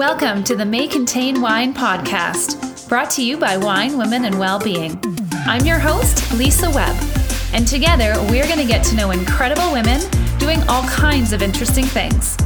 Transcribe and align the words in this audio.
Welcome 0.00 0.44
to 0.44 0.56
the 0.56 0.64
May 0.64 0.88
Contain 0.88 1.42
Wine 1.42 1.74
podcast, 1.74 2.88
brought 2.88 3.10
to 3.10 3.22
you 3.22 3.36
by 3.36 3.58
Wine, 3.58 3.98
Women, 3.98 4.24
and 4.24 4.38
Wellbeing. 4.38 4.98
I'm 5.44 5.66
your 5.66 5.78
host, 5.78 6.32
Lisa 6.38 6.70
Webb, 6.70 6.96
and 7.52 7.68
together 7.68 8.14
we're 8.30 8.46
going 8.46 8.56
to 8.60 8.64
get 8.64 8.82
to 8.86 8.96
know 8.96 9.10
incredible 9.10 9.70
women 9.70 10.00
doing 10.38 10.58
all 10.70 10.84
kinds 10.84 11.34
of 11.34 11.42
interesting 11.42 11.84
things. 11.84 12.38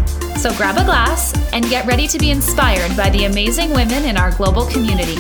So 0.43 0.53
grab 0.57 0.79
a 0.79 0.85
glass 0.85 1.33
and 1.53 1.65
get 1.71 1.87
ready 1.87 2.09
to 2.09 2.19
be 2.19 2.33
inspired 2.33 2.97
by 2.97 3.09
the 3.11 3.27
amazing 3.27 3.71
women 3.71 4.05
in 4.05 4.17
our 4.17 4.33
global 4.33 4.67
community. 4.67 5.15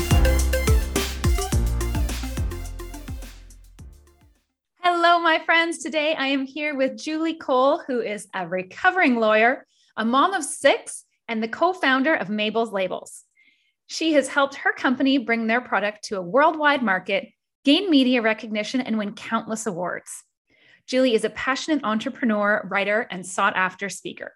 Hello, 4.82 5.20
my 5.20 5.40
friends. 5.46 5.78
Today 5.78 6.16
I 6.16 6.26
am 6.26 6.44
here 6.44 6.74
with 6.74 6.98
Julie 6.98 7.36
Cole, 7.36 7.80
who 7.86 8.00
is 8.00 8.26
a 8.34 8.44
recovering 8.44 9.20
lawyer, 9.20 9.68
a 9.96 10.04
mom 10.04 10.34
of 10.34 10.42
six, 10.42 11.04
and 11.28 11.42
the 11.42 11.48
co 11.48 11.72
founder 11.72 12.14
of 12.14 12.28
Mabel's 12.28 12.72
Labels. 12.72 13.24
She 13.86 14.14
has 14.14 14.28
helped 14.28 14.56
her 14.56 14.72
company 14.72 15.18
bring 15.18 15.46
their 15.46 15.60
product 15.60 16.04
to 16.04 16.18
a 16.18 16.22
worldwide 16.22 16.82
market, 16.82 17.28
gain 17.64 17.90
media 17.90 18.22
recognition, 18.22 18.80
and 18.80 18.98
win 18.98 19.14
countless 19.14 19.66
awards. 19.66 20.10
Julie 20.86 21.14
is 21.14 21.24
a 21.24 21.30
passionate 21.30 21.84
entrepreneur, 21.84 22.66
writer, 22.70 23.06
and 23.10 23.26
sought 23.26 23.56
after 23.56 23.88
speaker. 23.88 24.32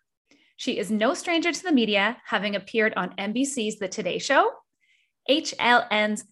She 0.56 0.78
is 0.78 0.90
no 0.90 1.14
stranger 1.14 1.52
to 1.52 1.62
the 1.62 1.72
media, 1.72 2.16
having 2.26 2.56
appeared 2.56 2.94
on 2.96 3.14
NBC's 3.16 3.78
The 3.78 3.88
Today 3.88 4.18
Show, 4.18 4.50
HLN's 5.30 6.24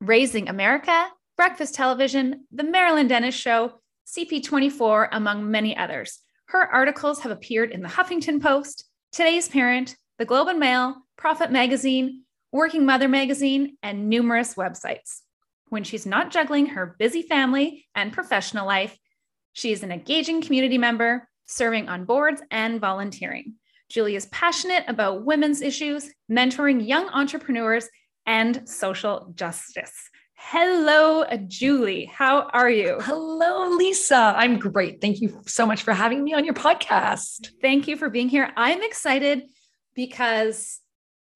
Raising 0.00 0.48
America, 0.48 1.08
Breakfast 1.36 1.74
Television, 1.74 2.46
The 2.52 2.64
Marilyn 2.64 3.08
Denis 3.08 3.34
Show, 3.34 3.80
CP24, 4.06 5.08
among 5.12 5.50
many 5.50 5.76
others. 5.76 6.18
Her 6.46 6.62
articles 6.62 7.20
have 7.20 7.32
appeared 7.32 7.70
in 7.70 7.80
the 7.80 7.88
Huffington 7.88 8.42
Post, 8.42 8.84
Today's 9.12 9.48
Parent, 9.48 9.96
the 10.20 10.26
Globe 10.26 10.48
and 10.48 10.60
Mail, 10.60 10.96
Profit 11.16 11.50
Magazine, 11.50 12.24
Working 12.52 12.84
Mother 12.84 13.08
Magazine, 13.08 13.78
and 13.82 14.10
numerous 14.10 14.54
websites. 14.54 15.20
When 15.70 15.82
she's 15.82 16.04
not 16.04 16.30
juggling 16.30 16.66
her 16.66 16.94
busy 16.98 17.22
family 17.22 17.86
and 17.94 18.12
professional 18.12 18.66
life, 18.66 18.98
she 19.54 19.72
is 19.72 19.82
an 19.82 19.90
engaging 19.90 20.42
community 20.42 20.76
member, 20.76 21.26
serving 21.46 21.88
on 21.88 22.04
boards 22.04 22.42
and 22.50 22.82
volunteering. 22.82 23.54
Julie 23.88 24.14
is 24.14 24.26
passionate 24.26 24.84
about 24.88 25.24
women's 25.24 25.62
issues, 25.62 26.10
mentoring 26.30 26.86
young 26.86 27.08
entrepreneurs, 27.08 27.88
and 28.26 28.68
social 28.68 29.32
justice. 29.34 29.94
Hello, 30.34 31.24
Julie. 31.48 32.04
How 32.04 32.42
are 32.52 32.68
you? 32.68 32.98
Hello, 33.00 33.74
Lisa. 33.74 34.34
I'm 34.36 34.58
great. 34.58 35.00
Thank 35.00 35.22
you 35.22 35.40
so 35.46 35.64
much 35.64 35.82
for 35.82 35.94
having 35.94 36.22
me 36.22 36.34
on 36.34 36.44
your 36.44 36.52
podcast. 36.52 37.52
Thank 37.62 37.88
you 37.88 37.96
for 37.96 38.10
being 38.10 38.28
here. 38.28 38.52
I'm 38.54 38.82
excited 38.82 39.44
because 40.00 40.80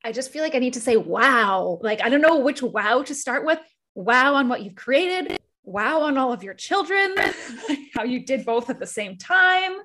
I 0.03 0.11
just 0.13 0.33
feel 0.33 0.43
like 0.43 0.55
I 0.55 0.59
need 0.59 0.73
to 0.73 0.81
say 0.81 0.97
wow. 0.97 1.79
Like, 1.83 2.01
I 2.03 2.09
don't 2.09 2.23
know 2.23 2.39
which 2.39 2.63
wow 2.63 3.03
to 3.03 3.15
start 3.15 3.45
with. 3.45 3.59
Wow 3.95 4.35
on 4.37 4.49
what 4.49 4.63
you've 4.63 4.75
created, 4.75 5.39
wow 5.65 6.01
on 6.01 6.17
all 6.17 6.33
of 6.33 6.43
your 6.43 6.55
children, 6.55 7.15
how 7.95 8.05
you 8.05 8.25
did 8.25 8.47
both 8.47 8.71
at 8.71 8.81
the 8.81 8.87
same 8.87 9.17
time. 9.19 9.75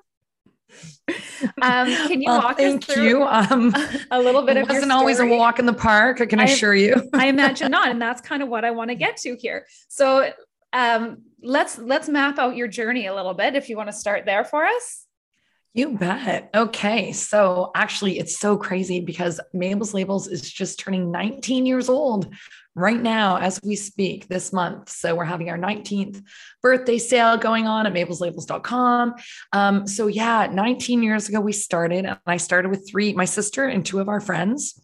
Um, 1.62 1.88
can 1.88 2.20
you 2.22 2.28
Well, 2.30 2.42
walk 2.42 2.58
thank 2.58 2.88
us 2.88 2.94
through 2.94 3.08
you. 3.08 3.22
Um, 3.24 3.74
a 4.10 4.20
little 4.20 4.42
bit 4.42 4.56
it 4.56 4.62
of 4.62 4.68
wasn't 4.68 4.92
always 4.92 5.18
a 5.18 5.26
walk 5.26 5.58
in 5.58 5.66
the 5.66 5.72
park. 5.72 6.20
I 6.20 6.26
can 6.26 6.38
I- 6.38 6.44
assure 6.44 6.74
you. 6.74 6.94
I 7.12 7.26
imagine 7.34 7.70
not, 7.70 7.90
and 7.90 8.00
that's 8.00 8.20
kind 8.20 8.42
of 8.42 8.48
what 8.48 8.64
I 8.64 8.70
want 8.70 8.90
to 8.90 8.94
get 8.94 9.16
to 9.18 9.36
here. 9.36 9.66
So 9.88 10.30
um, 10.72 11.22
let's 11.42 11.76
let's 11.78 12.08
map 12.08 12.38
out 12.38 12.56
your 12.56 12.68
journey 12.68 13.06
a 13.06 13.14
little 13.14 13.34
bit 13.34 13.56
if 13.56 13.68
you 13.68 13.76
want 13.76 13.88
to 13.88 13.92
start 13.92 14.26
there 14.26 14.44
for 14.44 14.64
us. 14.64 15.06
You 15.72 15.96
bet. 15.96 16.50
Okay. 16.52 17.12
So 17.12 17.70
actually, 17.76 18.18
it's 18.18 18.38
so 18.38 18.56
crazy 18.56 19.00
because 19.00 19.40
Mabel's 19.54 19.94
Labels 19.94 20.26
is 20.26 20.42
just 20.50 20.80
turning 20.80 21.12
19 21.12 21.64
years 21.64 21.88
old 21.88 22.34
right 22.74 23.00
now 23.00 23.36
as 23.36 23.60
we 23.62 23.76
speak 23.76 24.26
this 24.26 24.52
month. 24.52 24.88
So 24.88 25.14
we're 25.14 25.24
having 25.24 25.48
our 25.48 25.58
19th 25.58 26.22
birthday 26.60 26.98
sale 26.98 27.36
going 27.36 27.68
on 27.68 27.86
at 27.86 27.92
mabelslabels.com. 27.92 29.14
Um, 29.52 29.86
so 29.86 30.08
yeah, 30.08 30.48
19 30.52 31.04
years 31.04 31.28
ago 31.28 31.40
we 31.40 31.52
started, 31.52 32.04
and 32.04 32.18
I 32.26 32.36
started 32.38 32.70
with 32.70 32.88
three, 32.88 33.12
my 33.12 33.24
sister 33.24 33.66
and 33.66 33.86
two 33.86 34.00
of 34.00 34.08
our 34.08 34.20
friends. 34.20 34.80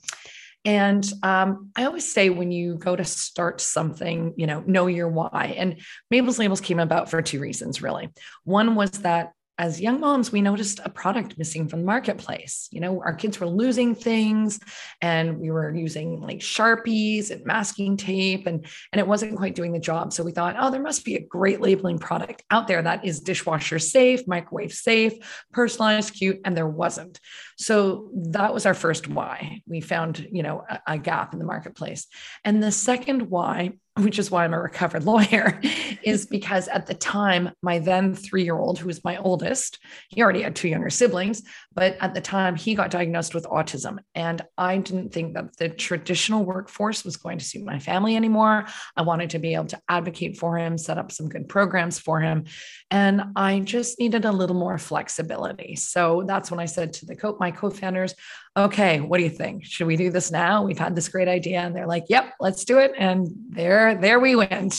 And 0.64 1.08
um, 1.22 1.70
I 1.76 1.84
always 1.84 2.12
say 2.12 2.28
when 2.28 2.50
you 2.50 2.74
go 2.74 2.96
to 2.96 3.04
start 3.04 3.60
something, 3.60 4.34
you 4.36 4.48
know, 4.48 4.64
know 4.66 4.88
your 4.88 5.08
why. 5.08 5.54
And 5.56 5.80
Mabel's 6.10 6.40
Labels 6.40 6.60
came 6.60 6.80
about 6.80 7.08
for 7.08 7.22
two 7.22 7.38
reasons, 7.38 7.82
really. 7.82 8.08
One 8.42 8.74
was 8.74 8.90
that 8.90 9.32
as 9.58 9.80
young 9.80 10.00
moms, 10.00 10.30
we 10.30 10.42
noticed 10.42 10.80
a 10.84 10.90
product 10.90 11.38
missing 11.38 11.66
from 11.66 11.80
the 11.80 11.86
marketplace. 11.86 12.68
You 12.70 12.80
know, 12.80 13.00
our 13.00 13.14
kids 13.14 13.40
were 13.40 13.46
losing 13.46 13.94
things 13.94 14.60
and 15.00 15.38
we 15.38 15.50
were 15.50 15.74
using 15.74 16.20
like 16.20 16.40
Sharpies 16.40 17.30
and 17.30 17.44
masking 17.46 17.96
tape 17.96 18.46
and, 18.46 18.66
and 18.92 19.00
it 19.00 19.06
wasn't 19.06 19.36
quite 19.36 19.54
doing 19.54 19.72
the 19.72 19.78
job. 19.78 20.12
So 20.12 20.24
we 20.24 20.32
thought, 20.32 20.56
oh, 20.58 20.70
there 20.70 20.82
must 20.82 21.04
be 21.06 21.14
a 21.16 21.24
great 21.24 21.62
labeling 21.62 21.98
product 21.98 22.42
out 22.50 22.68
there 22.68 22.82
that 22.82 23.04
is 23.04 23.20
dishwasher 23.20 23.78
safe, 23.78 24.28
microwave 24.28 24.74
safe, 24.74 25.14
personalized, 25.52 26.14
cute, 26.14 26.40
and 26.44 26.54
there 26.54 26.68
wasn't. 26.68 27.18
So 27.56 28.10
that 28.14 28.52
was 28.52 28.66
our 28.66 28.74
first 28.74 29.08
why. 29.08 29.62
We 29.66 29.80
found, 29.80 30.28
you 30.30 30.42
know, 30.42 30.64
a, 30.68 30.80
a 30.86 30.98
gap 30.98 31.32
in 31.32 31.38
the 31.38 31.44
marketplace. 31.44 32.06
And 32.44 32.62
the 32.62 32.70
second 32.70 33.30
why, 33.30 33.72
which 33.96 34.18
is 34.18 34.30
why 34.30 34.44
I'm 34.44 34.52
a 34.52 34.60
recovered 34.60 35.04
lawyer, 35.06 35.58
is 36.02 36.26
because 36.26 36.68
at 36.68 36.86
the 36.86 36.94
time, 36.94 37.50
my 37.62 37.78
then 37.78 38.14
three 38.14 38.44
year 38.44 38.58
old, 38.58 38.78
who 38.78 38.88
was 38.88 39.02
my 39.04 39.16
oldest, 39.16 39.78
he 40.10 40.22
already 40.22 40.42
had 40.42 40.54
two 40.54 40.68
younger 40.68 40.90
siblings, 40.90 41.42
but 41.74 41.96
at 42.00 42.14
the 42.14 42.20
time 42.20 42.56
he 42.56 42.74
got 42.74 42.90
diagnosed 42.90 43.34
with 43.34 43.44
autism. 43.44 43.98
And 44.14 44.42
I 44.58 44.76
didn't 44.78 45.14
think 45.14 45.34
that 45.34 45.56
the 45.56 45.70
traditional 45.70 46.44
workforce 46.44 47.04
was 47.04 47.16
going 47.16 47.38
to 47.38 47.44
suit 47.44 47.64
my 47.64 47.78
family 47.78 48.16
anymore. 48.16 48.66
I 48.96 49.02
wanted 49.02 49.30
to 49.30 49.38
be 49.38 49.54
able 49.54 49.66
to 49.66 49.80
advocate 49.88 50.36
for 50.36 50.58
him, 50.58 50.76
set 50.76 50.98
up 50.98 51.10
some 51.10 51.28
good 51.28 51.48
programs 51.48 51.98
for 51.98 52.20
him. 52.20 52.44
And 52.90 53.22
I 53.34 53.60
just 53.60 53.98
needed 53.98 54.26
a 54.26 54.32
little 54.32 54.56
more 54.56 54.76
flexibility. 54.76 55.74
So 55.76 56.24
that's 56.26 56.50
when 56.50 56.60
I 56.60 56.66
said 56.66 56.92
to 56.94 57.06
the 57.06 57.16
co- 57.16 57.36
my 57.46 57.52
co-founders, 57.52 58.14
okay, 58.56 59.00
what 59.00 59.18
do 59.18 59.24
you 59.24 59.30
think? 59.30 59.64
Should 59.64 59.86
we 59.86 59.96
do 59.96 60.10
this 60.10 60.30
now? 60.30 60.64
We've 60.64 60.78
had 60.78 60.94
this 60.96 61.08
great 61.08 61.28
idea. 61.28 61.60
And 61.60 61.74
they're 61.74 61.86
like, 61.86 62.06
yep, 62.08 62.34
let's 62.40 62.64
do 62.64 62.78
it. 62.78 62.92
And 62.98 63.28
there, 63.50 63.94
there 63.94 64.18
we 64.18 64.34
went. 64.34 64.74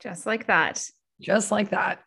Just 0.00 0.26
like 0.26 0.46
that. 0.48 0.84
Just 1.20 1.50
like 1.52 1.70
that. 1.70 2.00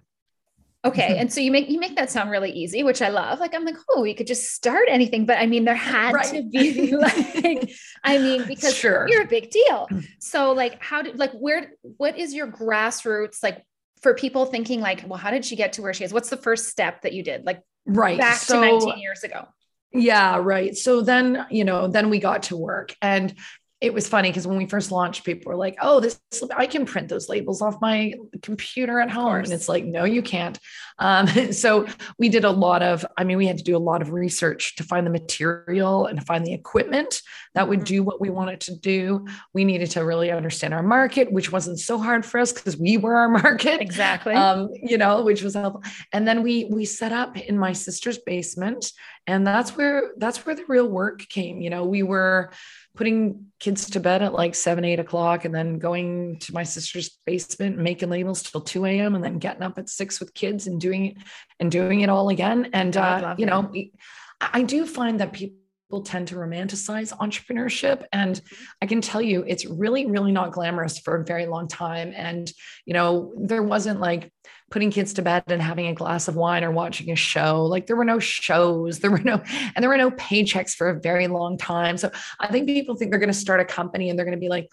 Okay. 0.86 1.16
And 1.20 1.32
so 1.34 1.40
you 1.42 1.52
make 1.52 1.70
you 1.70 1.80
make 1.80 1.96
that 1.96 2.12
sound 2.12 2.30
really 2.30 2.52
easy, 2.52 2.84
which 2.84 3.02
I 3.02 3.10
love. 3.10 3.40
Like 3.40 3.56
I'm 3.56 3.66
like, 3.66 3.78
oh, 3.90 4.02
we 4.02 4.14
could 4.14 4.28
just 4.28 4.52
start 4.54 4.86
anything. 4.90 5.26
But 5.26 5.38
I 5.40 5.46
mean, 5.48 5.64
there 5.66 5.74
had 5.76 6.14
Right. 6.14 6.26
to 6.36 6.44
be 6.44 6.96
like, 7.06 7.72
I 8.04 8.18
mean, 8.20 8.46
because 8.54 8.76
Sure. 8.76 9.08
you're 9.10 9.24
a 9.24 9.28
big 9.38 9.50
deal. 9.50 9.88
So 10.20 10.52
like 10.52 10.82
how 10.90 11.02
did 11.02 11.18
like 11.18 11.32
where 11.32 11.72
what 12.02 12.18
is 12.18 12.34
your 12.34 12.48
grassroots 12.60 13.42
like 13.42 13.64
for 14.02 14.14
people 14.14 14.46
thinking 14.46 14.80
like, 14.82 15.00
well, 15.08 15.18
how 15.18 15.32
did 15.32 15.44
she 15.46 15.56
get 15.56 15.74
to 15.74 15.82
where 15.82 15.94
she 15.94 16.04
is? 16.04 16.12
What's 16.14 16.30
the 16.30 16.38
first 16.48 16.68
step 16.70 17.02
that 17.04 17.14
you 17.14 17.24
did? 17.24 17.46
Like 17.46 17.62
Right. 17.86 18.18
back 18.20 18.38
so, 18.38 18.56
to 18.56 18.62
19 18.62 19.00
years 19.00 19.24
ago. 19.24 19.48
Yeah, 19.94 20.38
right. 20.38 20.76
So 20.76 21.02
then, 21.02 21.46
you 21.50 21.64
know, 21.64 21.88
then 21.88 22.10
we 22.10 22.20
got 22.20 22.44
to 22.44 22.58
work 22.58 22.96
and 23.02 23.34
it 23.80 23.94
was 23.94 24.08
funny 24.08 24.30
because 24.30 24.48
when 24.48 24.58
we 24.58 24.66
first 24.66 24.92
launched, 24.92 25.24
people 25.24 25.52
were 25.52 25.56
like, 25.58 25.78
oh, 25.82 26.00
this, 26.00 26.20
I 26.56 26.66
can 26.66 26.84
print 26.86 27.10
those 27.10 27.30
labels 27.30 27.62
off 27.62 27.80
my 27.80 28.14
computer 28.42 29.00
at 29.00 29.12
home. 29.12 29.36
And 29.36 29.52
it's 29.54 29.70
like, 29.70 29.86
no, 29.86 30.04
you 30.04 30.24
can't. 30.24 30.58
Um, 30.98 31.28
so 31.52 31.86
we 32.18 32.28
did 32.30 32.44
a 32.44 32.50
lot 32.50 32.82
of, 32.82 33.06
I 33.20 33.24
mean, 33.24 33.38
we 33.38 33.46
had 33.46 33.60
to 33.60 33.64
do 33.64 33.78
a 33.78 33.80
lot 33.80 34.02
of 34.02 34.12
research 34.12 34.76
to 34.78 34.84
find 34.84 35.06
the 35.06 35.12
material 35.12 36.08
and 36.08 36.26
find 36.26 36.44
the 36.44 36.54
equipment 36.54 37.22
that 37.54 37.70
would 37.70 37.82
Mhm. 37.82 37.86
do 37.86 38.04
what 38.04 38.20
we 38.20 38.32
wanted 38.32 38.62
to 38.62 38.76
do. 38.76 39.26
We 39.54 39.64
needed 39.64 39.92
to 39.92 40.04
really 40.04 40.32
understand 40.32 40.74
our 40.74 40.82
market, 40.84 41.32
which 41.32 41.52
wasn't 41.52 41.80
so 41.80 42.00
hard 42.00 42.26
for 42.26 42.40
us 42.40 42.52
because 42.52 42.78
we 42.78 42.98
were 42.98 43.16
our 43.16 43.30
market 43.44 43.80
Exactly. 43.80 44.34
um, 44.34 44.70
you 44.74 44.98
know, 44.98 45.24
which 45.24 45.44
was 45.44 45.54
helpful. 45.54 45.84
And 46.14 46.28
then 46.28 46.42
we 46.42 46.66
we 46.66 46.86
set 46.86 47.12
up 47.12 47.38
in 47.38 47.58
my 47.60 47.74
sister's 47.74 48.18
basement, 48.18 48.92
and 49.28 49.46
that's 49.46 49.76
where 49.78 50.14
that's 50.18 50.46
where 50.46 50.56
the 50.56 50.66
real 50.68 50.88
work 50.88 51.28
came. 51.30 51.62
You 51.62 51.70
know, 51.70 51.84
we 51.86 52.02
were 52.04 52.52
putting 52.98 53.46
kids 53.60 53.90
to 53.92 54.00
bed 54.00 54.22
at 54.22 54.34
like 54.34 54.56
seven, 54.56 54.84
eight 54.84 55.00
o'clock, 55.00 55.46
and 55.46 55.54
then 55.56 55.80
going 55.80 56.40
to 56.40 56.54
my 56.54 56.64
sister's 56.64 57.18
basement, 57.26 57.78
making 57.78 58.10
labels 58.10 58.44
till 58.44 58.62
two 58.62 58.86
a.m., 58.86 59.16
and 59.16 59.24
then 59.24 59.40
getting 59.40 59.64
up 59.64 59.78
at 59.78 59.90
six 59.90 60.20
with 60.20 60.34
kids 60.34 60.68
and 60.68 60.82
doing 60.82 61.06
it 61.06 61.18
and 61.60 61.72
doing 61.72 62.02
it 62.02 62.10
all 62.10 62.30
again. 62.30 62.70
And 62.74 62.98
uh, 62.98 63.36
you 63.38 63.46
know, 63.46 63.72
I 63.74 63.92
I 64.42 64.64
do 64.64 64.86
find 64.86 65.20
that 65.20 65.34
people 65.34 66.02
tend 66.04 66.28
to 66.28 66.36
romanticize 66.36 67.18
entrepreneurship 67.18 68.04
and 68.12 68.42
i 68.82 68.86
can 68.86 69.00
tell 69.00 69.22
you 69.22 69.46
it's 69.48 69.66
really 69.66 70.06
really 70.06 70.34
not 70.34 70.52
glamorous 70.52 71.00
for 71.00 71.16
a 71.16 71.24
very 71.24 71.46
long 71.46 71.66
time 71.66 72.12
and 72.14 72.52
you 72.86 72.94
know 72.94 73.34
there 73.38 73.64
wasn't 73.64 73.98
like 73.98 74.30
putting 74.70 74.92
kids 74.92 75.14
to 75.14 75.22
bed 75.22 75.44
and 75.48 75.62
having 75.62 75.88
a 75.88 75.94
glass 75.94 76.28
of 76.28 76.36
wine 76.36 76.64
or 76.64 76.72
watching 76.72 77.12
a 77.12 77.16
show 77.16 77.66
like 77.66 77.88
there 77.88 77.96
were 77.96 78.06
no 78.06 78.20
shows 78.20 79.00
there 79.00 79.12
were 79.12 79.20
no 79.20 79.42
and 79.76 79.84
there 79.84 79.90
were 79.90 79.98
no 79.98 80.12
paychecks 80.12 80.74
for 80.74 80.90
a 80.90 81.00
very 81.00 81.28
long 81.28 81.58
time 81.58 81.98
so 81.98 82.12
i 82.40 82.48
think 82.48 82.68
people 82.68 82.96
think 82.96 83.12
they're 83.12 83.20
going 83.20 83.32
to 83.32 83.34
start 83.34 83.60
a 83.60 83.66
company 83.66 84.10
and 84.10 84.18
they're 84.18 84.26
going 84.26 84.38
to 84.38 84.40
be 84.40 84.50
like 84.50 84.70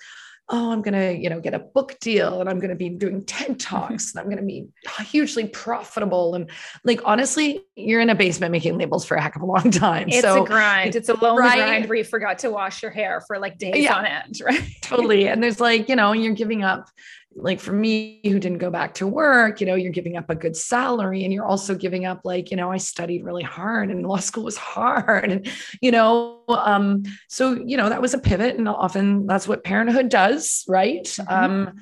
oh, 0.51 0.73
I'm 0.73 0.83
going 0.83 0.95
to, 0.95 1.17
you 1.17 1.31
know, 1.31 1.41
get 1.41 1.55
a 1.55 1.59
book 1.59 1.99
deal 2.01 2.41
and 2.41 2.51
I'm 2.51 2.59
going 2.59 2.71
to 2.71 2.77
be 2.77 2.91
doing 2.91 3.25
TED 3.25 3.59
Talks 3.61 4.13
and 4.13 4.21
I'm 4.21 4.27
going 4.27 4.37
to 4.37 4.45
be 4.45 4.67
hugely 5.07 5.47
profitable. 5.47 6.35
And 6.35 6.51
like, 6.85 7.01
honestly, 7.05 7.65
you're 7.77 8.01
in 8.01 8.11
a 8.11 8.15
basement 8.15 8.53
making 8.53 8.77
labels 8.77 9.07
for 9.07 9.17
a 9.17 9.23
heck 9.23 9.37
of 9.37 9.43
a 9.43 9.47
long 9.47 9.71
time. 9.71 10.09
It's 10.09 10.21
so, 10.21 10.45
a 10.45 10.47
grind. 10.47 10.97
It's 10.97 11.09
a 11.09 11.15
lonely 11.15 11.41
right? 11.41 11.57
grind 11.57 11.89
where 11.89 11.97
you 11.97 12.05
forgot 12.05 12.39
to 12.41 12.51
wash 12.51 12.83
your 12.83 12.91
hair 12.91 13.23
for 13.27 13.39
like 13.39 13.57
days 13.59 13.77
yeah, 13.77 13.97
on 13.97 14.05
end, 14.05 14.41
right? 14.45 14.63
totally. 14.83 15.29
And 15.29 15.43
there's 15.43 15.61
like, 15.61 15.89
you 15.89 15.97
know, 15.97 16.13
you're 16.13 16.35
giving 16.35 16.63
up 16.63 16.89
like 17.37 17.61
for 17.61 17.73
me 17.73 18.21
who 18.25 18.39
didn't 18.39 18.59
go 18.59 18.71
back 18.71 18.95
to 18.95 19.07
work 19.07 19.61
you 19.61 19.67
know 19.67 19.75
you're 19.75 19.93
giving 19.93 20.17
up 20.17 20.31
a 20.31 20.35
good 20.35 20.57
salary 20.57 21.25
and 21.25 21.33
you're 21.33 21.45
also 21.45 21.75
giving 21.75 22.05
up 22.05 22.21
like 22.25 22.51
you 22.51 22.57
know 22.57 22.71
i 22.71 22.77
studied 22.77 23.25
really 23.25 23.43
hard 23.43 23.91
and 23.91 24.07
law 24.07 24.17
school 24.19 24.45
was 24.45 24.57
hard 24.57 25.31
and 25.31 25.51
you 25.81 25.91
know 25.91 26.43
um 26.49 27.03
so 27.29 27.53
you 27.65 27.77
know 27.77 27.89
that 27.89 28.03
was 28.03 28.15
a 28.15 28.19
pivot 28.19 28.57
and 28.57 28.69
often 28.69 29.27
that's 29.27 29.49
what 29.49 29.65
parenthood 29.65 30.09
does 30.09 30.65
right 30.69 31.05
mm-hmm. 31.05 31.33
um 31.33 31.75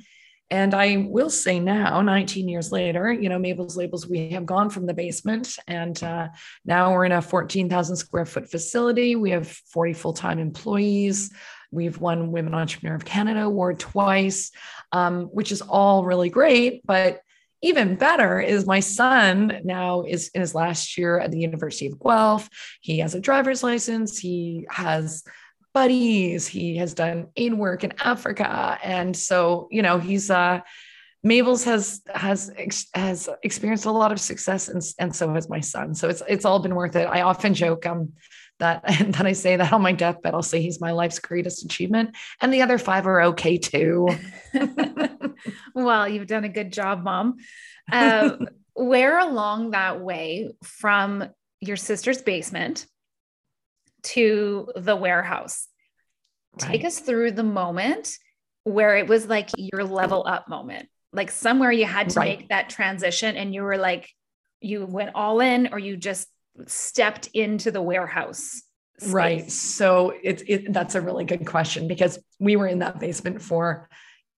and 0.53 0.75
I 0.75 1.07
will 1.09 1.31
say 1.31 1.59
now, 1.59 2.03
19 2.03 2.47
years 2.47 2.71
later, 2.71 3.11
you 3.11 3.31
know, 3.31 3.39
Mabel's 3.39 3.75
Labels, 3.75 4.07
we 4.07 4.29
have 4.33 4.45
gone 4.45 4.69
from 4.69 4.85
the 4.85 4.93
basement 4.93 5.57
and 5.67 6.01
uh, 6.03 6.29
now 6.67 6.93
we're 6.93 7.07
in 7.07 7.13
a 7.13 7.23
14,000 7.23 7.97
square 7.97 8.27
foot 8.27 8.51
facility. 8.51 9.17
We 9.17 9.31
have 9.31 9.49
40 9.49 9.95
full 9.95 10.13
time 10.13 10.39
employees. 10.39 11.33
We've 11.73 11.99
won 11.99 12.31
Women 12.31 12.55
Entrepreneur 12.55 12.95
of 12.95 13.05
Canada 13.05 13.43
award 13.43 13.81
twice, 13.81 14.53
um, 14.93 15.25
which 15.27 15.51
is 15.51 15.63
all 15.63 16.05
really 16.05 16.29
great. 16.29 16.87
But 16.87 17.23
even 17.63 17.95
better 17.95 18.41
is 18.41 18.67
my 18.67 18.81
son 18.81 19.61
now 19.65 20.03
is 20.03 20.29
in 20.35 20.41
his 20.41 20.55
last 20.55 20.99
year 20.99 21.19
at 21.19 21.31
the 21.31 21.39
University 21.39 21.87
of 21.87 21.99
Guelph. 21.99 22.49
He 22.81 22.99
has 22.99 23.15
a 23.15 23.21
driver's 23.21 23.63
license. 23.63 24.19
He 24.19 24.67
has 24.69 25.25
buddies. 25.73 26.47
He 26.47 26.77
has 26.77 26.93
done 26.93 27.29
aid 27.37 27.55
work 27.55 27.85
in 27.85 27.95
Africa, 28.05 28.79
and 28.83 29.17
so 29.17 29.69
you 29.71 29.83
know 29.83 29.99
he's 29.99 30.31
uh, 30.31 30.61
Mabel's 31.23 31.65
has 31.65 32.03
has 32.13 32.53
has 32.95 33.29
experienced 33.43 33.87
a 33.87 33.91
lot 33.91 34.13
of 34.13 34.21
success, 34.21 34.69
and 34.69 34.83
and 34.99 35.15
so 35.15 35.33
has 35.33 35.49
my 35.49 35.61
son. 35.61 35.95
So 35.95 36.09
it's 36.09 36.23
it's 36.29 36.45
all 36.45 36.59
been 36.59 36.75
worth 36.75 36.97
it. 36.97 37.05
I 37.05 37.23
often 37.23 37.55
joke 37.55 37.87
um 37.87 38.13
that 38.63 38.83
and 39.01 39.13
then 39.13 39.27
I 39.27 39.33
say 39.33 39.57
that 39.57 39.73
on 39.73 39.83
my 39.83 39.93
deathbed, 39.93 40.35
I'll 40.35 40.43
say 40.43 40.63
he's 40.63 40.81
my 40.81 40.93
life's 40.93 41.19
greatest 41.19 41.65
achievement. 41.65 42.17
And 42.41 42.53
the 42.53 42.63
other 42.63 42.79
five 42.79 43.07
are 43.07 43.23
okay 43.23 43.59
too. 43.59 44.09
well, 45.75 46.09
you've 46.09 46.27
done 46.27 46.45
a 46.45 46.49
good 46.49 46.73
job, 46.73 47.03
mom. 47.03 47.37
Uh, 47.91 48.37
where 48.75 49.19
along 49.19 49.73
that 49.73 50.01
way 50.01 50.55
from 50.63 51.29
your 51.61 51.77
sister's 51.77 52.23
basement 52.23 52.87
to 54.03 54.69
the 54.75 54.97
warehouse? 54.97 55.69
Right. 56.61 56.73
Take 56.73 56.85
us 56.85 57.01
through 57.01 57.33
the 57.33 57.43
moment 57.43 58.17
where 58.65 58.97
it 58.97 59.09
was 59.09 59.27
like 59.27 59.51
your 59.57 59.85
level 59.85 60.25
up 60.27 60.49
moment, 60.49 60.89
like 61.13 61.31
somewhere 61.31 61.73
you 61.73 61.85
had 61.85 62.11
to 62.11 62.21
right. 62.21 62.39
make 62.39 62.49
that 62.49 62.71
transition 62.71 63.37
and 63.37 63.55
you 63.55 63.63
were 63.63 63.79
like, 63.79 64.09
you 64.61 64.87
went 64.87 65.11
all 65.15 65.41
in 65.41 65.71
or 65.73 65.79
you 65.79 65.97
just 65.97 66.29
stepped 66.67 67.29
into 67.35 67.71
the 67.71 67.83
warehouse 67.83 68.63
space? 68.99 69.13
right 69.13 69.51
so 69.51 70.13
it's 70.23 70.43
it, 70.47 70.73
that's 70.73 70.95
a 70.95 71.01
really 71.01 71.25
good 71.25 71.47
question 71.47 71.89
because 71.89 72.19
we 72.39 72.57
were 72.57 72.67
in 72.67 72.81
that 72.81 73.01
basement 73.01 73.41
for 73.41 73.89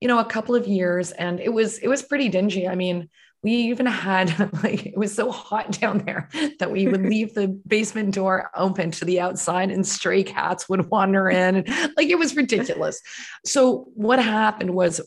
you 0.01 0.09
know 0.09 0.19
a 0.19 0.25
couple 0.25 0.55
of 0.55 0.67
years 0.67 1.11
and 1.13 1.41
it 1.41 1.53
was 1.53 1.79
it 1.79 1.89
was 1.89 2.03
pretty 2.03 2.29
dingy 2.29 2.69
i 2.69 2.75
mean 2.75 3.09
we 3.45 3.53
even 3.53 3.85
had 3.87 4.53
like 4.65 4.87
it 4.87 4.97
was 4.97 5.15
so 5.15 5.31
hot 5.31 5.71
down 5.73 5.99
there 5.99 6.29
that 6.59 6.73
we 6.73 6.89
would 6.89 7.03
leave 7.03 7.35
the 7.35 7.49
basement 7.49 8.15
door 8.15 8.51
open 8.57 8.91
to 8.91 9.05
the 9.05 9.21
outside 9.21 9.71
and 9.71 9.87
stray 9.87 10.25
cats 10.25 10.69
would 10.69 10.91
wander 10.91 11.29
in. 11.29 11.65
Like 11.97 12.09
it 12.09 12.19
was 12.19 12.35
ridiculous. 12.35 13.01
So 13.45 13.87
what 13.95 14.19
happened 14.19 14.75
was 14.75 15.01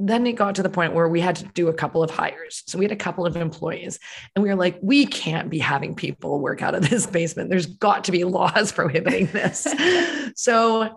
then 0.00 0.26
it 0.26 0.32
got 0.32 0.56
to 0.56 0.62
the 0.62 0.68
point 0.68 0.92
where 0.92 1.08
we 1.08 1.20
had 1.20 1.36
to 1.36 1.44
do 1.54 1.68
a 1.68 1.72
couple 1.72 2.02
of 2.02 2.10
hires. 2.10 2.64
So 2.66 2.78
we 2.78 2.84
had 2.84 2.92
a 2.92 2.96
couple 2.96 3.24
of 3.24 3.36
employees 3.36 4.00
and 4.34 4.42
we 4.42 4.48
were 4.48 4.56
like 4.56 4.76
we 4.82 5.06
can't 5.06 5.48
be 5.48 5.60
having 5.60 5.94
people 5.94 6.40
work 6.40 6.62
out 6.62 6.74
of 6.74 6.90
this 6.90 7.06
basement. 7.14 7.48
There's 7.48 7.66
got 7.66 8.04
to 8.04 8.12
be 8.12 8.24
laws 8.24 8.72
prohibiting 8.74 9.26
this. 9.26 9.68
So 10.34 10.96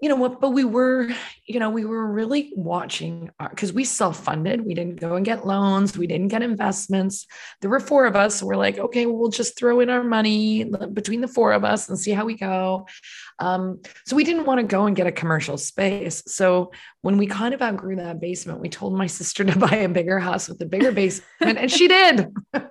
you 0.00 0.08
know 0.08 0.16
what 0.16 0.40
but 0.40 0.50
we 0.50 0.64
were 0.64 1.08
you 1.46 1.58
know 1.58 1.70
we 1.70 1.84
were 1.84 2.06
really 2.06 2.52
watching 2.54 3.30
because 3.50 3.72
we 3.72 3.84
self-funded. 3.84 4.64
We 4.64 4.74
didn't 4.74 4.96
go 4.96 5.16
and 5.16 5.24
get 5.24 5.46
loans. 5.46 5.96
We 5.98 6.06
didn't 6.06 6.28
get 6.28 6.42
investments. 6.42 7.26
There 7.60 7.70
were 7.70 7.80
four 7.80 8.06
of 8.06 8.16
us. 8.16 8.42
We're 8.42 8.56
like 8.56 8.78
okay 8.78 9.06
well, 9.06 9.16
we'll 9.16 9.30
just 9.30 9.56
throw 9.58 9.80
in 9.80 9.90
our 9.90 10.04
money 10.04 10.64
between 10.92 11.20
the 11.20 11.28
four 11.28 11.52
of 11.52 11.64
us 11.64 11.88
and 11.88 11.98
see 11.98 12.12
how 12.12 12.24
we 12.24 12.34
go. 12.34 12.86
Um, 13.38 13.80
so 14.06 14.16
we 14.16 14.24
didn't 14.24 14.46
want 14.46 14.60
to 14.60 14.66
go 14.66 14.86
and 14.86 14.96
get 14.96 15.06
a 15.06 15.12
commercial 15.12 15.56
space. 15.56 16.22
So 16.26 16.72
when 17.02 17.16
we 17.16 17.26
kind 17.26 17.54
of 17.54 17.62
outgrew 17.62 17.96
that 17.96 18.20
basement 18.20 18.60
we 18.60 18.68
told 18.68 18.94
my 18.94 19.06
sister 19.06 19.44
to 19.44 19.58
buy 19.66 19.76
a 19.76 19.88
bigger 19.88 20.18
house 20.18 20.48
with 20.48 20.60
a 20.60 20.66
bigger 20.66 20.92
basement 20.92 21.58
and 21.58 21.70
she 21.70 21.88
did. 21.88 22.28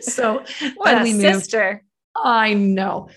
So 0.00 0.42
what 0.76 1.00
a 1.00 1.02
we 1.02 1.12
sister. 1.12 1.72
moved, 1.72 1.85
I 2.24 2.54
know. 2.54 3.08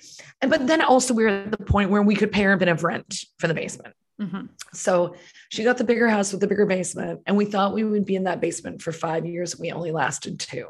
And, 0.41 0.49
but 0.49 0.67
then 0.67 0.81
also 0.81 1.13
we 1.13 1.23
were 1.23 1.29
at 1.29 1.51
the 1.51 1.57
point 1.57 1.89
where 1.89 2.01
we 2.01 2.15
could 2.15 2.31
pay 2.31 2.43
her 2.43 2.53
a 2.53 2.57
bit 2.57 2.67
of 2.67 2.83
rent 2.83 3.25
for 3.37 3.47
the 3.47 3.53
basement. 3.53 3.95
Mm-hmm. 4.21 4.47
So 4.73 5.15
she 5.49 5.63
got 5.63 5.77
the 5.77 5.83
bigger 5.83 6.09
house 6.09 6.31
with 6.31 6.41
the 6.41 6.47
bigger 6.47 6.65
basement. 6.65 7.21
And 7.25 7.37
we 7.37 7.45
thought 7.45 7.73
we 7.73 7.83
would 7.83 8.05
be 8.05 8.15
in 8.15 8.25
that 8.25 8.41
basement 8.41 8.81
for 8.81 8.91
five 8.91 9.25
years. 9.25 9.57
We 9.57 9.71
only 9.71 9.91
lasted 9.91 10.39
two. 10.39 10.67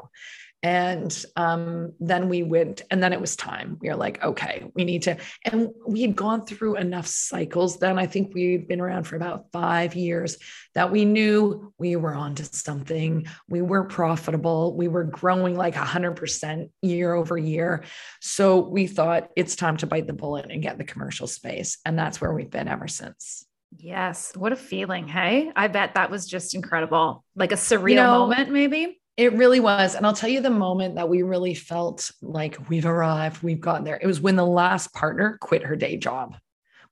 And 0.62 1.24
um, 1.36 1.92
then 2.00 2.28
we 2.28 2.42
went, 2.42 2.82
and 2.90 3.02
then 3.02 3.14
it 3.14 3.20
was 3.20 3.34
time. 3.34 3.78
We 3.80 3.88
were 3.88 3.96
like, 3.96 4.22
okay, 4.22 4.70
we 4.74 4.84
need 4.84 5.02
to. 5.02 5.16
And 5.44 5.70
we 5.86 6.02
had 6.02 6.14
gone 6.14 6.44
through 6.44 6.76
enough 6.76 7.06
cycles 7.06 7.78
then. 7.78 7.98
I 7.98 8.06
think 8.06 8.34
we'd 8.34 8.68
been 8.68 8.80
around 8.80 9.04
for 9.04 9.16
about 9.16 9.46
five 9.52 9.94
years 9.94 10.36
that 10.74 10.92
we 10.92 11.06
knew 11.06 11.72
we 11.78 11.96
were 11.96 12.14
onto 12.14 12.44
something. 12.44 13.26
We 13.48 13.62
were 13.62 13.84
profitable. 13.84 14.76
We 14.76 14.88
were 14.88 15.04
growing 15.04 15.56
like 15.56 15.74
100% 15.74 16.70
year 16.82 17.14
over 17.14 17.38
year. 17.38 17.84
So 18.20 18.60
we 18.60 18.86
thought 18.86 19.30
it's 19.36 19.56
time 19.56 19.78
to 19.78 19.86
bite 19.86 20.06
the 20.06 20.12
bullet 20.12 20.50
and 20.50 20.62
get 20.62 20.76
the 20.76 20.84
commercial 20.84 21.26
space. 21.26 21.78
And 21.86 21.98
that's 21.98 22.20
where 22.20 22.34
we've 22.34 22.50
been 22.50 22.68
ever 22.68 22.86
since. 22.86 23.46
Yes. 23.76 24.32
What 24.36 24.52
a 24.52 24.56
feeling. 24.56 25.06
Hey, 25.06 25.52
I 25.54 25.68
bet 25.68 25.94
that 25.94 26.10
was 26.10 26.26
just 26.26 26.54
incredible. 26.54 27.24
Like 27.36 27.52
a 27.52 27.56
surreal 27.56 27.90
you 27.90 27.96
know, 27.96 28.18
moment, 28.20 28.50
maybe. 28.50 28.99
It 29.20 29.34
really 29.34 29.60
was. 29.60 29.96
And 29.96 30.06
I'll 30.06 30.14
tell 30.14 30.30
you 30.30 30.40
the 30.40 30.48
moment 30.48 30.94
that 30.94 31.10
we 31.10 31.20
really 31.20 31.52
felt 31.52 32.10
like 32.22 32.70
we've 32.70 32.86
arrived, 32.86 33.42
we've 33.42 33.60
gotten 33.60 33.84
there. 33.84 33.98
It 34.00 34.06
was 34.06 34.18
when 34.18 34.34
the 34.34 34.46
last 34.46 34.94
partner 34.94 35.36
quit 35.42 35.62
her 35.62 35.76
day 35.76 35.98
job. 35.98 36.38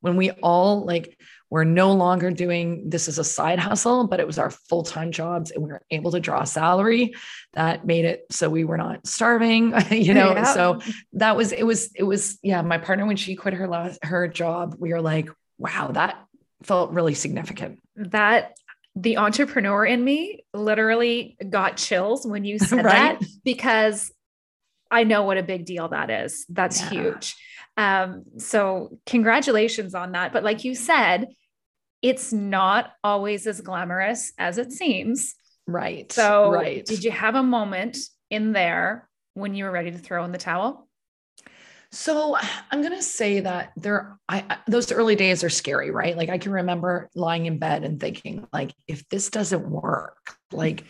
When 0.01 0.15
we 0.15 0.33
all 0.43 0.85
like 0.85 1.19
were 1.49 1.65
no 1.65 1.93
longer 1.93 2.31
doing 2.31 2.91
this 2.91 3.09
as 3.09 3.19
a 3.19 3.25
side 3.25 3.59
hustle, 3.59 4.07
but 4.09 4.21
it 4.21 4.27
was 4.27 4.39
our 4.39 4.51
full-time 4.51 5.11
jobs 5.11 5.53
and 5.53 5.65
we 5.65 5.71
were 5.71 5.81
able 5.91 6.11
to 6.11 6.21
draw 6.21 6.43
a 6.43 6.47
salary 6.47 7.15
that 7.55 7.87
made 7.87 8.05
it 8.05 8.27
so 8.31 8.51
we 8.51 8.63
were 8.63 8.77
not 8.77 9.07
starving, 9.07 9.73
you 9.91 10.13
know. 10.13 10.35
Yeah. 10.35 10.53
So 10.53 10.81
that 11.15 11.35
was 11.35 11.53
it 11.53 11.63
was 11.63 11.91
it 11.95 12.03
was 12.03 12.39
yeah, 12.43 12.61
my 12.61 12.77
partner 12.77 13.07
when 13.07 13.17
she 13.17 13.37
quit 13.37 13.55
her 13.55 13.67
last 13.67 14.05
her 14.05 14.29
job, 14.29 14.77
we 14.79 14.93
were 14.93 15.01
like, 15.01 15.31
wow, 15.57 15.93
that 15.93 16.23
felt 16.63 16.91
really 16.91 17.15
significant. 17.15 17.81
That 17.97 18.53
the 19.01 19.17
entrepreneur 19.17 19.87
in 19.87 20.03
me 20.03 20.45
literally 20.53 21.37
got 21.49 21.77
chills 21.77 22.27
when 22.27 22.45
you 22.45 22.59
said 22.59 22.85
right? 22.85 23.19
that 23.21 23.29
because 23.45 24.11
I 24.91 25.05
know 25.05 25.23
what 25.23 25.39
a 25.39 25.43
big 25.43 25.65
deal 25.65 25.89
that 25.89 26.11
is. 26.11 26.45
That's 26.49 26.81
yeah. 26.81 26.89
huge. 26.91 27.37
Um, 27.77 28.25
so 28.39 28.99
congratulations 29.07 29.95
on 29.95 30.13
that. 30.13 30.33
But 30.33 30.43
like 30.43 30.65
you 30.65 30.75
said, 30.75 31.29
it's 32.03 32.33
not 32.33 32.91
always 33.05 33.47
as 33.47 33.61
glamorous 33.61 34.33
as 34.37 34.59
it 34.59 34.73
seems. 34.73 35.35
Right. 35.67 36.11
So 36.11 36.51
right. 36.51 36.85
did 36.85 37.05
you 37.05 37.13
have 37.13 37.37
a 37.37 37.43
moment 37.43 37.99
in 38.31 38.53
there 38.53 39.09
when 39.35 39.55
you 39.55 39.65
were 39.65 39.71
ready 39.71 39.93
to 39.93 39.99
throw 39.99 40.25
in 40.25 40.33
the 40.33 40.39
towel? 40.39 40.88
So 41.91 42.37
I'm 42.71 42.83
going 42.83 42.95
to 42.95 43.03
say 43.03 43.41
that 43.41 43.73
there, 43.77 44.19
I, 44.29 44.45
I, 44.49 44.59
those 44.67 44.93
early 44.93 45.17
days 45.17 45.43
are 45.43 45.51
scary, 45.51 45.91
right? 45.91 46.17
Like 46.17 46.29
I 46.29 46.39
can 46.39 46.53
remember 46.53 47.09
lying 47.15 47.47
in 47.47 47.59
bed 47.59 47.83
and 47.83 47.99
thinking, 47.99 48.47
like, 48.53 48.75
if 48.87 49.09
this 49.09 49.31
doesn't 49.31 49.69
work, 49.69 50.37
like 50.53 50.85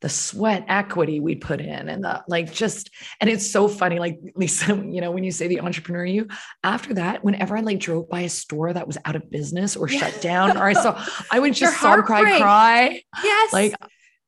the 0.00 0.08
sweat 0.08 0.64
equity 0.66 1.20
we 1.20 1.34
put 1.34 1.60
in 1.60 1.90
and 1.90 2.02
the 2.02 2.24
like, 2.26 2.54
just, 2.54 2.88
and 3.20 3.28
it's 3.28 3.50
so 3.50 3.68
funny. 3.68 3.98
Like 3.98 4.18
Lisa, 4.34 4.74
you 4.74 5.02
know, 5.02 5.10
when 5.10 5.24
you 5.24 5.30
say 5.30 5.46
the 5.46 5.60
entrepreneur 5.60 6.06
you, 6.06 6.28
after 6.64 6.94
that, 6.94 7.22
whenever 7.22 7.54
I 7.54 7.60
like 7.60 7.78
drove 7.78 8.08
by 8.08 8.22
a 8.22 8.30
store 8.30 8.72
that 8.72 8.86
was 8.86 8.96
out 9.04 9.16
of 9.16 9.30
business 9.30 9.76
or 9.76 9.88
shut 9.88 10.22
down, 10.22 10.56
or 10.56 10.64
I 10.64 10.72
saw, 10.72 11.04
I 11.30 11.38
would 11.38 11.52
just 11.54 11.78
sob, 11.78 12.06
cry, 12.06 12.38
cry. 12.38 13.02
Yes. 13.22 13.52
Like 13.52 13.74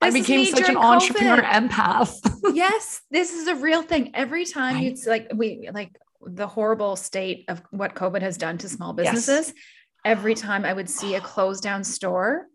I 0.02 0.10
became 0.10 0.44
such 0.46 0.68
an 0.68 0.76
COVID. 0.76 0.84
entrepreneur 0.84 1.42
empath. 1.42 2.16
yes, 2.54 3.00
this 3.10 3.32
is 3.32 3.48
a 3.48 3.54
real 3.54 3.82
thing. 3.82 4.10
Every 4.14 4.44
time 4.44 4.76
right. 4.76 4.86
it's 4.86 5.06
like 5.06 5.30
we 5.34 5.68
like 5.72 5.96
the 6.24 6.46
horrible 6.46 6.96
state 6.96 7.44
of 7.48 7.62
what 7.70 7.94
COVID 7.94 8.22
has 8.22 8.36
done 8.36 8.58
to 8.58 8.68
small 8.68 8.92
businesses. 8.92 9.48
Yes. 9.48 9.54
Every 10.04 10.34
time 10.34 10.64
I 10.64 10.72
would 10.72 10.90
see 10.90 11.14
a 11.14 11.20
closed 11.20 11.62
down 11.62 11.84
store, 11.84 12.46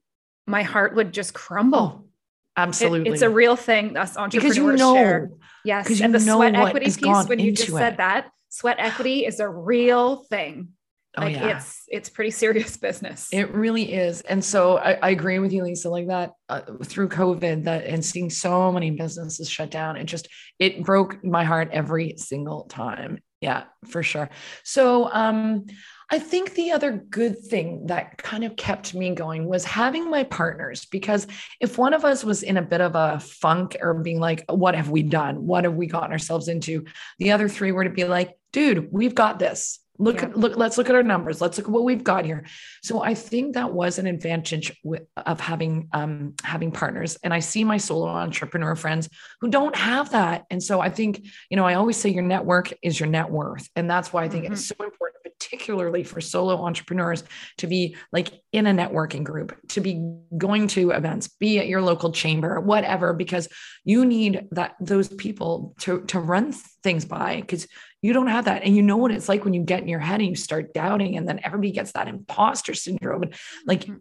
my 0.45 0.63
heart 0.63 0.95
would 0.95 1.13
just 1.13 1.33
crumble. 1.33 2.03
Oh, 2.03 2.09
absolutely. 2.55 3.09
It, 3.09 3.13
it's 3.13 3.21
a 3.21 3.29
real 3.29 3.55
thing 3.55 3.97
us 3.97 4.17
entrepreneurs 4.17 4.55
because 4.55 4.57
you 4.57 4.77
know, 4.77 4.95
share. 4.95 5.31
Yes. 5.63 6.01
And 6.01 6.13
the 6.13 6.19
sweat 6.19 6.55
equity 6.55 6.85
piece, 6.85 7.27
when 7.27 7.39
you 7.39 7.51
just 7.51 7.71
said 7.71 7.97
that, 7.97 8.29
sweat 8.49 8.77
equity 8.79 9.25
is 9.25 9.39
a 9.39 9.47
real 9.47 10.23
thing. 10.23 10.69
Oh, 11.17 11.21
like 11.21 11.35
yeah. 11.35 11.57
it's 11.57 11.83
it's 11.87 12.09
pretty 12.09 12.31
serious 12.31 12.77
business. 12.87 13.29
It 13.31 13.53
really 13.53 13.93
is. 13.93 14.21
And 14.21 14.43
so 14.43 14.77
I, 14.77 14.93
I 15.01 15.09
agree 15.09 15.39
with 15.39 15.51
you, 15.51 15.63
Lisa, 15.63 15.89
like 15.89 16.07
that 16.07 16.33
uh, 16.47 16.61
through 16.83 17.09
COVID 17.09 17.63
that 17.63 17.85
and 17.85 18.03
seeing 18.05 18.29
so 18.29 18.71
many 18.71 18.91
businesses 18.91 19.49
shut 19.49 19.71
down, 19.71 19.97
it 19.97 20.05
just 20.05 20.27
it 20.59 20.83
broke 20.83 21.23
my 21.23 21.43
heart 21.43 21.69
every 21.71 22.15
single 22.17 22.63
time. 22.63 23.19
Yeah, 23.41 23.65
for 23.87 24.03
sure. 24.03 24.29
So 24.63 25.11
um 25.11 25.65
I 26.09 26.19
think 26.19 26.53
the 26.53 26.71
other 26.71 26.93
good 26.93 27.37
thing 27.37 27.87
that 27.87 28.17
kind 28.17 28.45
of 28.45 28.55
kept 28.55 28.93
me 28.93 29.13
going 29.13 29.45
was 29.45 29.65
having 29.65 30.09
my 30.09 30.23
partners 30.23 30.85
because 30.85 31.27
if 31.59 31.77
one 31.77 31.93
of 31.93 32.05
us 32.05 32.23
was 32.23 32.43
in 32.43 32.55
a 32.55 32.61
bit 32.61 32.79
of 32.79 32.95
a 32.95 33.19
funk 33.19 33.75
or 33.81 33.93
being 33.93 34.21
like, 34.21 34.45
what 34.49 34.73
have 34.73 34.89
we 34.89 35.03
done? 35.03 35.45
What 35.45 35.65
have 35.65 35.75
we 35.75 35.85
gotten 35.85 36.13
ourselves 36.13 36.47
into? 36.47 36.85
The 37.19 37.31
other 37.31 37.49
three 37.49 37.73
were 37.73 37.83
to 37.83 37.89
be 37.89 38.05
like, 38.05 38.37
dude, 38.53 38.87
we've 38.91 39.15
got 39.15 39.37
this. 39.37 39.79
Look, 39.99 40.21
yeah. 40.21 40.29
look, 40.35 40.57
let's 40.57 40.77
look 40.77 40.89
at 40.89 40.95
our 40.95 41.03
numbers. 41.03 41.41
Let's 41.41 41.57
look 41.57 41.67
at 41.67 41.71
what 41.71 41.83
we've 41.83 42.03
got 42.03 42.25
here. 42.25 42.45
So 42.83 43.01
I 43.01 43.13
think 43.13 43.55
that 43.55 43.73
was 43.73 43.97
an 43.97 44.07
advantage 44.07 44.75
of 45.15 45.39
having 45.39 45.89
um, 45.93 46.35
having 46.43 46.71
partners. 46.71 47.17
And 47.23 47.33
I 47.33 47.39
see 47.39 47.63
my 47.63 47.77
solo 47.77 48.07
entrepreneur 48.07 48.75
friends 48.75 49.09
who 49.41 49.49
don't 49.49 49.75
have 49.75 50.11
that. 50.11 50.45
And 50.49 50.61
so 50.61 50.79
I 50.79 50.89
think, 50.89 51.25
you 51.49 51.57
know, 51.57 51.65
I 51.65 51.75
always 51.75 51.97
say 51.97 52.09
your 52.09 52.23
network 52.23 52.73
is 52.81 52.99
your 52.99 53.09
net 53.09 53.29
worth. 53.29 53.67
And 53.75 53.89
that's 53.89 54.13
why 54.13 54.23
I 54.23 54.29
think 54.29 54.45
mm-hmm. 54.45 54.53
it's 54.53 54.67
so 54.67 54.75
important, 54.79 55.23
particularly 55.23 56.03
for 56.03 56.21
solo 56.21 56.63
entrepreneurs, 56.63 57.23
to 57.57 57.67
be 57.67 57.95
like 58.11 58.29
in 58.51 58.67
a 58.67 58.73
networking 58.73 59.23
group, 59.23 59.57
to 59.69 59.81
be 59.81 60.17
going 60.37 60.67
to 60.67 60.91
events, 60.91 61.27
be 61.27 61.59
at 61.59 61.67
your 61.67 61.81
local 61.81 62.11
chamber, 62.11 62.59
whatever, 62.59 63.13
because 63.13 63.47
you 63.83 64.05
need 64.05 64.47
that 64.51 64.75
those 64.79 65.07
people 65.07 65.75
to 65.79 66.01
to 66.01 66.19
run 66.19 66.53
things 66.83 67.05
by 67.05 67.41
because 67.41 67.67
you 68.07 68.13
don't 68.13 68.27
have 68.27 68.45
that. 68.45 68.63
And 68.63 68.73
you 68.73 68.81
know 68.81 68.95
what 68.95 69.11
it's 69.11 69.27
like 69.27 69.43
when 69.43 69.53
you 69.53 69.63
get 69.63 69.81
in 69.81 69.89
your 69.89 69.99
head 69.99 70.21
and 70.21 70.29
you 70.29 70.35
start 70.37 70.73
doubting, 70.73 71.17
and 71.17 71.27
then 71.27 71.41
everybody 71.43 71.71
gets 71.71 71.91
that 71.91 72.07
imposter 72.07 72.73
syndrome. 72.73 73.23
And 73.23 73.35
like 73.65 73.81
mm-hmm 73.81 73.95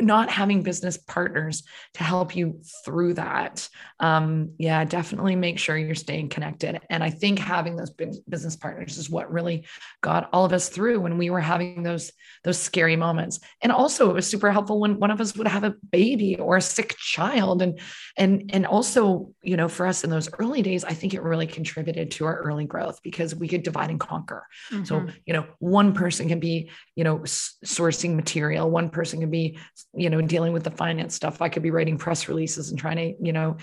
not 0.00 0.30
having 0.30 0.62
business 0.62 0.96
partners 0.96 1.62
to 1.94 2.04
help 2.04 2.36
you 2.36 2.60
through 2.84 3.14
that. 3.14 3.68
Um, 4.00 4.52
yeah 4.58 4.84
definitely 4.84 5.36
make 5.36 5.58
sure 5.58 5.76
you're 5.76 5.94
staying 5.94 6.28
connected. 6.28 6.80
And 6.90 7.02
i 7.02 7.10
think 7.10 7.38
having 7.38 7.76
those 7.76 7.90
business 7.90 8.56
partners 8.56 8.98
is 8.98 9.10
what 9.10 9.32
really 9.32 9.66
got 10.02 10.28
all 10.32 10.44
of 10.44 10.52
us 10.52 10.68
through 10.68 11.00
when 11.00 11.18
we 11.18 11.30
were 11.30 11.40
having 11.40 11.82
those 11.82 12.12
those 12.44 12.58
scary 12.58 12.96
moments. 12.96 13.40
And 13.62 13.72
also 13.72 14.10
it 14.10 14.14
was 14.14 14.26
super 14.26 14.52
helpful 14.52 14.80
when 14.80 14.98
one 14.98 15.10
of 15.10 15.20
us 15.20 15.36
would 15.36 15.48
have 15.48 15.64
a 15.64 15.74
baby 15.90 16.36
or 16.38 16.56
a 16.56 16.62
sick 16.62 16.96
child. 16.98 17.62
And 17.62 17.80
and 18.16 18.50
and 18.52 18.66
also 18.66 19.32
you 19.42 19.56
know 19.56 19.68
for 19.68 19.86
us 19.86 20.04
in 20.04 20.10
those 20.10 20.28
early 20.38 20.62
days 20.62 20.84
i 20.84 20.92
think 20.92 21.14
it 21.14 21.22
really 21.22 21.46
contributed 21.46 22.10
to 22.10 22.24
our 22.24 22.38
early 22.38 22.64
growth 22.64 23.00
because 23.02 23.34
we 23.34 23.48
could 23.48 23.62
divide 23.62 23.90
and 23.90 24.00
conquer. 24.00 24.46
Mm-hmm. 24.70 24.84
so 24.84 25.06
you 25.26 25.32
know 25.32 25.46
one 25.58 25.92
person 25.92 26.28
can 26.28 26.40
be 26.40 26.70
you 26.94 27.04
know 27.04 27.18
sourcing 27.64 28.14
material. 28.14 28.70
One 28.70 28.90
person 28.90 29.20
can 29.20 29.30
be 29.30 29.58
you 29.94 30.10
know, 30.10 30.20
dealing 30.20 30.52
with 30.52 30.64
the 30.64 30.70
finance 30.70 31.14
stuff. 31.14 31.42
I 31.42 31.48
could 31.48 31.62
be 31.62 31.70
writing 31.70 31.98
press 31.98 32.28
releases 32.28 32.70
and 32.70 32.78
trying 32.78 32.96
to, 32.96 33.24
you 33.24 33.32
know, 33.32 33.56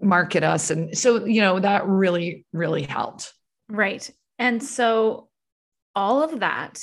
market 0.00 0.42
us. 0.42 0.70
And 0.70 0.96
so, 0.96 1.24
you 1.24 1.40
know, 1.40 1.60
that 1.60 1.86
really, 1.86 2.46
really 2.52 2.82
helped. 2.82 3.32
Right. 3.68 4.08
And 4.38 4.62
so 4.62 5.28
all 5.94 6.22
of 6.22 6.40
that, 6.40 6.82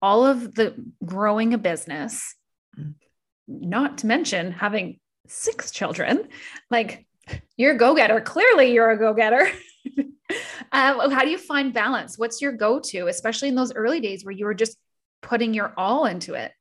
all 0.00 0.26
of 0.26 0.54
the 0.54 0.74
growing 1.04 1.54
a 1.54 1.58
business, 1.58 2.34
not 3.48 3.98
to 3.98 4.06
mention 4.06 4.52
having 4.52 4.98
six 5.26 5.70
children, 5.70 6.28
like 6.70 7.06
you're 7.56 7.74
a 7.74 7.78
go-getter. 7.78 8.20
Clearly 8.20 8.72
you're 8.72 8.90
a 8.90 8.98
go-getter. 8.98 9.48
uh, 10.72 11.10
how 11.10 11.22
do 11.22 11.30
you 11.30 11.38
find 11.38 11.72
balance? 11.72 12.18
What's 12.18 12.42
your 12.42 12.52
go-to, 12.52 13.06
especially 13.06 13.48
in 13.48 13.54
those 13.54 13.74
early 13.74 14.00
days 14.00 14.24
where 14.24 14.32
you 14.32 14.44
were 14.44 14.54
just 14.54 14.76
putting 15.22 15.54
your 15.54 15.72
all 15.76 16.06
into 16.06 16.34
it? 16.34 16.52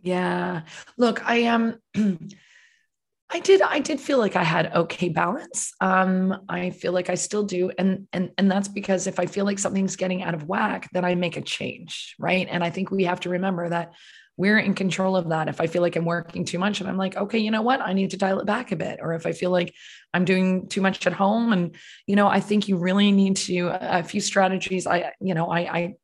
Yeah. 0.00 0.62
Look, 0.96 1.28
I 1.28 1.36
am 1.38 1.78
um, 1.96 2.28
I 3.30 3.40
did 3.40 3.60
I 3.60 3.80
did 3.80 4.00
feel 4.00 4.18
like 4.18 4.36
I 4.36 4.44
had 4.44 4.74
okay 4.74 5.08
balance. 5.10 5.72
Um 5.80 6.44
I 6.48 6.70
feel 6.70 6.92
like 6.92 7.10
I 7.10 7.14
still 7.14 7.44
do 7.44 7.70
and 7.78 8.06
and 8.12 8.30
and 8.38 8.50
that's 8.50 8.68
because 8.68 9.06
if 9.06 9.20
I 9.20 9.26
feel 9.26 9.44
like 9.44 9.58
something's 9.58 9.96
getting 9.96 10.22
out 10.22 10.34
of 10.34 10.44
whack, 10.44 10.88
then 10.92 11.04
I 11.04 11.14
make 11.14 11.36
a 11.36 11.42
change, 11.42 12.14
right? 12.18 12.46
And 12.50 12.64
I 12.64 12.70
think 12.70 12.90
we 12.90 13.04
have 13.04 13.20
to 13.20 13.30
remember 13.30 13.68
that 13.68 13.92
we're 14.38 14.58
in 14.58 14.72
control 14.72 15.16
of 15.16 15.30
that. 15.30 15.48
If 15.48 15.60
I 15.60 15.66
feel 15.66 15.82
like 15.82 15.96
I'm 15.96 16.04
working 16.04 16.44
too 16.44 16.60
much 16.60 16.80
and 16.80 16.88
I'm 16.88 16.96
like, 16.96 17.16
okay, 17.16 17.38
you 17.38 17.50
know 17.50 17.60
what? 17.60 17.80
I 17.80 17.92
need 17.92 18.10
to 18.10 18.16
dial 18.16 18.38
it 18.38 18.46
back 18.46 18.70
a 18.70 18.76
bit. 18.76 19.00
Or 19.02 19.12
if 19.14 19.26
I 19.26 19.32
feel 19.32 19.50
like 19.50 19.74
I'm 20.14 20.24
doing 20.24 20.68
too 20.68 20.80
much 20.80 21.04
at 21.08 21.12
home 21.12 21.52
and, 21.52 21.74
you 22.06 22.14
know, 22.14 22.28
I 22.28 22.38
think 22.38 22.68
you 22.68 22.78
really 22.78 23.10
need 23.10 23.36
to, 23.36 23.76
a 23.80 24.04
few 24.04 24.20
strategies. 24.20 24.86
I, 24.86 25.12
you 25.20 25.34
know, 25.34 25.50
I, 25.50 25.58
I 25.58 25.94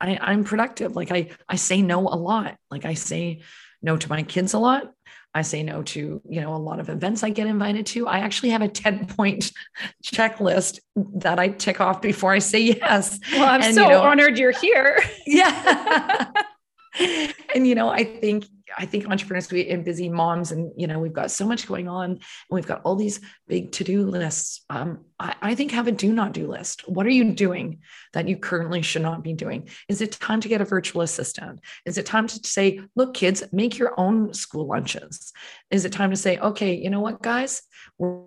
I, 0.00 0.18
I'm 0.20 0.44
productive. 0.44 0.96
Like 0.96 1.10
I, 1.10 1.30
I 1.48 1.56
say 1.56 1.82
no 1.82 2.00
a 2.00 2.16
lot. 2.16 2.56
Like 2.70 2.84
I 2.84 2.94
say 2.94 3.40
no 3.82 3.96
to 3.96 4.08
my 4.08 4.22
kids 4.22 4.54
a 4.54 4.58
lot. 4.58 4.92
I 5.34 5.42
say 5.42 5.62
no 5.62 5.82
to, 5.82 6.22
you 6.28 6.40
know, 6.40 6.54
a 6.54 6.56
lot 6.56 6.80
of 6.80 6.88
events 6.88 7.22
I 7.22 7.30
get 7.30 7.46
invited 7.46 7.86
to. 7.86 8.08
I 8.08 8.20
actually 8.20 8.50
have 8.50 8.62
a 8.62 8.68
10 8.68 9.06
point 9.06 9.52
checklist 10.04 10.80
that 10.96 11.38
I 11.38 11.48
tick 11.48 11.80
off 11.80 12.00
before 12.00 12.32
I 12.32 12.38
say 12.38 12.60
yes. 12.60 13.20
Well, 13.32 13.44
I'm 13.48 13.62
and, 13.62 13.74
so 13.74 13.82
you 13.82 13.88
know, 13.90 14.02
honored 14.02 14.38
you're 14.38 14.52
here. 14.52 14.98
Yeah. 15.26 16.30
and 17.54 17.66
you 17.66 17.74
know, 17.74 17.88
I 17.88 18.02
think 18.02 18.46
I 18.76 18.86
think 18.86 19.06
entrepreneurs 19.06 19.50
we 19.50 19.68
and 19.68 19.84
busy 19.84 20.08
moms, 20.08 20.52
and 20.52 20.72
you 20.76 20.86
know, 20.86 20.98
we've 20.98 21.12
got 21.12 21.30
so 21.30 21.46
much 21.46 21.66
going 21.66 21.88
on, 21.88 22.10
and 22.10 22.22
we've 22.50 22.66
got 22.66 22.82
all 22.84 22.96
these 22.96 23.20
big 23.46 23.72
to-do 23.72 24.04
lists. 24.04 24.64
Um, 24.68 25.04
I, 25.18 25.34
I 25.40 25.54
think 25.54 25.70
have 25.70 25.88
a 25.88 25.92
do 25.92 26.12
not 26.12 26.32
do 26.32 26.46
list. 26.46 26.88
What 26.88 27.06
are 27.06 27.10
you 27.10 27.32
doing 27.32 27.80
that 28.12 28.28
you 28.28 28.36
currently 28.36 28.82
should 28.82 29.02
not 29.02 29.22
be 29.22 29.32
doing? 29.32 29.68
Is 29.88 30.00
it 30.00 30.12
time 30.12 30.40
to 30.40 30.48
get 30.48 30.60
a 30.60 30.64
virtual 30.64 31.02
assistant? 31.02 31.60
Is 31.84 31.98
it 31.98 32.06
time 32.06 32.26
to 32.26 32.40
say, 32.46 32.80
look, 32.96 33.14
kids, 33.14 33.44
make 33.52 33.78
your 33.78 33.98
own 33.98 34.34
school 34.34 34.66
lunches? 34.66 35.32
Is 35.70 35.84
it 35.84 35.92
time 35.92 36.10
to 36.10 36.16
say, 36.16 36.38
okay, 36.38 36.74
you 36.74 36.90
know 36.90 37.00
what, 37.00 37.22
guys, 37.22 37.62
we're, 37.98 38.22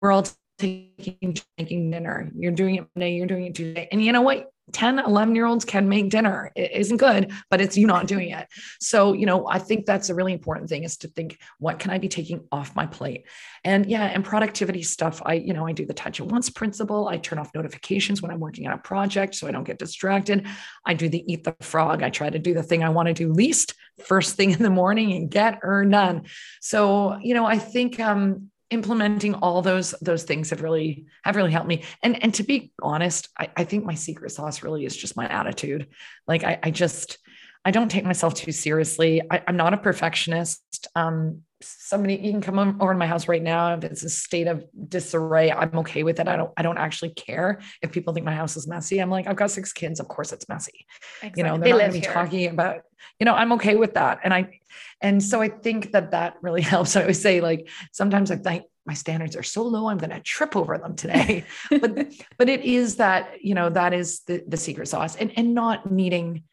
we're 0.00 0.12
all 0.12 0.26
taking 0.58 1.36
making 1.58 1.90
dinner. 1.90 2.30
You're 2.36 2.52
doing 2.52 2.76
it 2.76 2.86
Monday, 2.94 3.14
you're 3.16 3.26
doing 3.26 3.46
it 3.46 3.54
Tuesday. 3.54 3.88
And 3.90 4.04
you 4.04 4.12
know 4.12 4.22
what? 4.22 4.51
10, 4.70 5.00
11 5.00 5.34
year 5.34 5.46
olds 5.46 5.64
can 5.64 5.88
make 5.88 6.08
dinner. 6.08 6.52
It 6.54 6.72
isn't 6.72 6.98
good, 6.98 7.32
but 7.50 7.60
it's 7.60 7.76
you 7.76 7.86
not 7.86 8.06
doing 8.06 8.30
it. 8.30 8.46
So, 8.80 9.12
you 9.12 9.26
know, 9.26 9.46
I 9.48 9.58
think 9.58 9.86
that's 9.86 10.08
a 10.08 10.14
really 10.14 10.32
important 10.32 10.68
thing 10.68 10.84
is 10.84 10.96
to 10.98 11.08
think, 11.08 11.38
what 11.58 11.78
can 11.78 11.90
I 11.90 11.98
be 11.98 12.08
taking 12.08 12.46
off 12.52 12.76
my 12.76 12.86
plate? 12.86 13.26
And 13.64 13.86
yeah, 13.86 14.04
and 14.04 14.24
productivity 14.24 14.82
stuff. 14.82 15.20
I, 15.24 15.34
you 15.34 15.52
know, 15.52 15.66
I 15.66 15.72
do 15.72 15.84
the 15.84 15.94
touch 15.94 16.20
at 16.20 16.26
once 16.26 16.48
principle. 16.48 17.08
I 17.08 17.18
turn 17.18 17.38
off 17.38 17.54
notifications 17.54 18.22
when 18.22 18.30
I'm 18.30 18.40
working 18.40 18.66
on 18.66 18.72
a 18.72 18.78
project 18.78 19.34
so 19.34 19.48
I 19.48 19.50
don't 19.50 19.64
get 19.64 19.78
distracted. 19.78 20.46
I 20.86 20.94
do 20.94 21.08
the 21.08 21.24
eat 21.30 21.44
the 21.44 21.56
frog. 21.60 22.02
I 22.02 22.10
try 22.10 22.30
to 22.30 22.38
do 22.38 22.54
the 22.54 22.62
thing 22.62 22.84
I 22.84 22.90
want 22.90 23.08
to 23.08 23.14
do 23.14 23.32
least 23.32 23.74
first 24.04 24.36
thing 24.36 24.52
in 24.52 24.62
the 24.62 24.70
morning 24.70 25.12
and 25.12 25.30
get 25.30 25.58
her 25.62 25.84
done. 25.84 26.22
So, 26.60 27.18
you 27.20 27.34
know, 27.34 27.44
I 27.44 27.58
think 27.58 28.00
um, 28.00 28.50
implementing 28.72 29.34
all 29.34 29.62
those 29.62 29.94
those 30.00 30.24
things 30.24 30.50
have 30.50 30.62
really 30.62 31.06
have 31.24 31.36
really 31.36 31.52
helped 31.52 31.68
me. 31.68 31.84
And 32.02 32.22
and 32.22 32.34
to 32.34 32.42
be 32.42 32.72
honest 32.82 33.28
i, 33.38 33.48
I 33.56 33.64
think 33.64 33.84
my 33.84 33.94
secret 33.94 34.30
sauce 34.30 34.62
really 34.62 34.84
is 34.84 34.96
just 34.96 35.16
my 35.16 35.28
attitude. 35.28 35.88
Like 36.26 36.44
i, 36.44 36.58
I 36.62 36.70
just 36.70 37.18
i 37.64 37.70
don't 37.70 37.90
take 37.90 38.04
myself 38.04 38.34
too 38.34 38.52
seriously. 38.52 39.22
I, 39.30 39.42
am 39.46 39.56
not 39.56 39.74
a 39.74 39.78
perfectionist. 39.78 40.88
Um 40.94 41.42
somebody 41.64 42.16
you 42.16 42.30
can 42.30 42.40
come 42.40 42.58
over 42.80 42.92
to 42.92 42.98
my 42.98 43.06
house 43.06 43.28
right 43.28 43.42
now. 43.42 43.74
If 43.74 43.84
it's 43.84 44.02
a 44.02 44.10
state 44.10 44.46
of 44.46 44.64
disarray 44.88 45.50
i'm 45.50 45.78
okay 45.78 46.02
with 46.02 46.20
it. 46.20 46.28
I 46.28 46.36
don't 46.36 46.52
i 46.56 46.62
don't 46.62 46.78
actually 46.78 47.10
care 47.10 47.60
if 47.82 47.92
people 47.92 48.12
think 48.12 48.26
my 48.26 48.34
house 48.34 48.56
is 48.56 48.66
messy. 48.66 48.98
I'm 48.98 49.10
like 49.10 49.26
i've 49.26 49.36
got 49.36 49.50
six 49.50 49.72
kids. 49.72 50.00
Of 50.00 50.08
course 50.08 50.32
it's 50.32 50.48
messy. 50.48 50.86
Exactly. 51.22 51.40
you 51.40 51.48
know 51.48 51.58
they're 51.58 51.64
they 51.64 51.70
not 51.72 51.78
going 51.78 51.92
to 51.92 52.00
be 52.00 52.06
talking 52.06 52.46
about 52.48 52.82
you 53.18 53.26
know 53.26 53.34
i'm 53.34 53.52
okay 53.52 53.76
with 53.76 53.94
that. 53.94 54.20
And 54.24 54.34
i 54.34 54.60
and 55.00 55.22
so 55.22 55.40
i 55.40 55.48
think 55.48 55.92
that 55.92 56.10
that 56.12 56.36
really 56.42 56.62
helps. 56.72 56.96
I 56.96 57.02
always 57.02 57.20
say 57.20 57.40
like 57.40 57.68
sometimes 57.92 58.30
i 58.30 58.36
think 58.36 58.64
my 58.84 58.94
standards 58.94 59.36
are 59.36 59.44
so 59.44 59.62
low 59.62 59.88
i'm 59.88 59.98
going 59.98 60.10
to 60.10 60.20
trip 60.20 60.56
over 60.56 60.76
them 60.78 60.96
today. 60.96 61.44
But 61.70 62.12
but 62.38 62.48
it 62.48 62.64
is 62.64 62.96
that 62.96 63.42
you 63.42 63.54
know 63.54 63.70
that 63.70 63.92
is 63.92 64.20
the 64.20 64.42
the 64.46 64.56
secret 64.56 64.88
sauce. 64.88 65.16
And 65.16 65.32
and 65.36 65.54
not 65.54 65.90
needing 65.90 66.44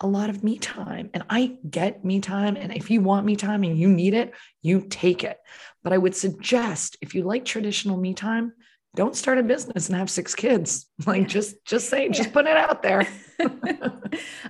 a 0.00 0.06
lot 0.06 0.30
of 0.30 0.42
me 0.42 0.58
time. 0.58 1.10
And 1.14 1.24
I 1.30 1.56
get 1.68 2.04
me 2.04 2.20
time. 2.20 2.56
And 2.56 2.74
if 2.74 2.90
you 2.90 3.00
want 3.00 3.26
me 3.26 3.36
time 3.36 3.62
and 3.62 3.78
you 3.78 3.88
need 3.88 4.14
it, 4.14 4.32
you 4.60 4.86
take 4.88 5.24
it. 5.24 5.38
But 5.82 5.92
I 5.92 5.98
would 5.98 6.16
suggest 6.16 6.96
if 7.00 7.14
you 7.14 7.22
like 7.22 7.44
traditional 7.44 7.96
me 7.96 8.14
time, 8.14 8.52
don't 8.94 9.16
start 9.16 9.38
a 9.38 9.42
business 9.42 9.88
and 9.88 9.96
have 9.96 10.10
six 10.10 10.34
kids. 10.34 10.88
Like 11.04 11.26
just 11.26 11.56
just 11.64 11.88
say, 11.88 12.04
yeah. 12.04 12.12
just 12.12 12.32
put 12.32 12.46
it 12.46 12.56
out 12.56 12.80
there. 12.80 13.08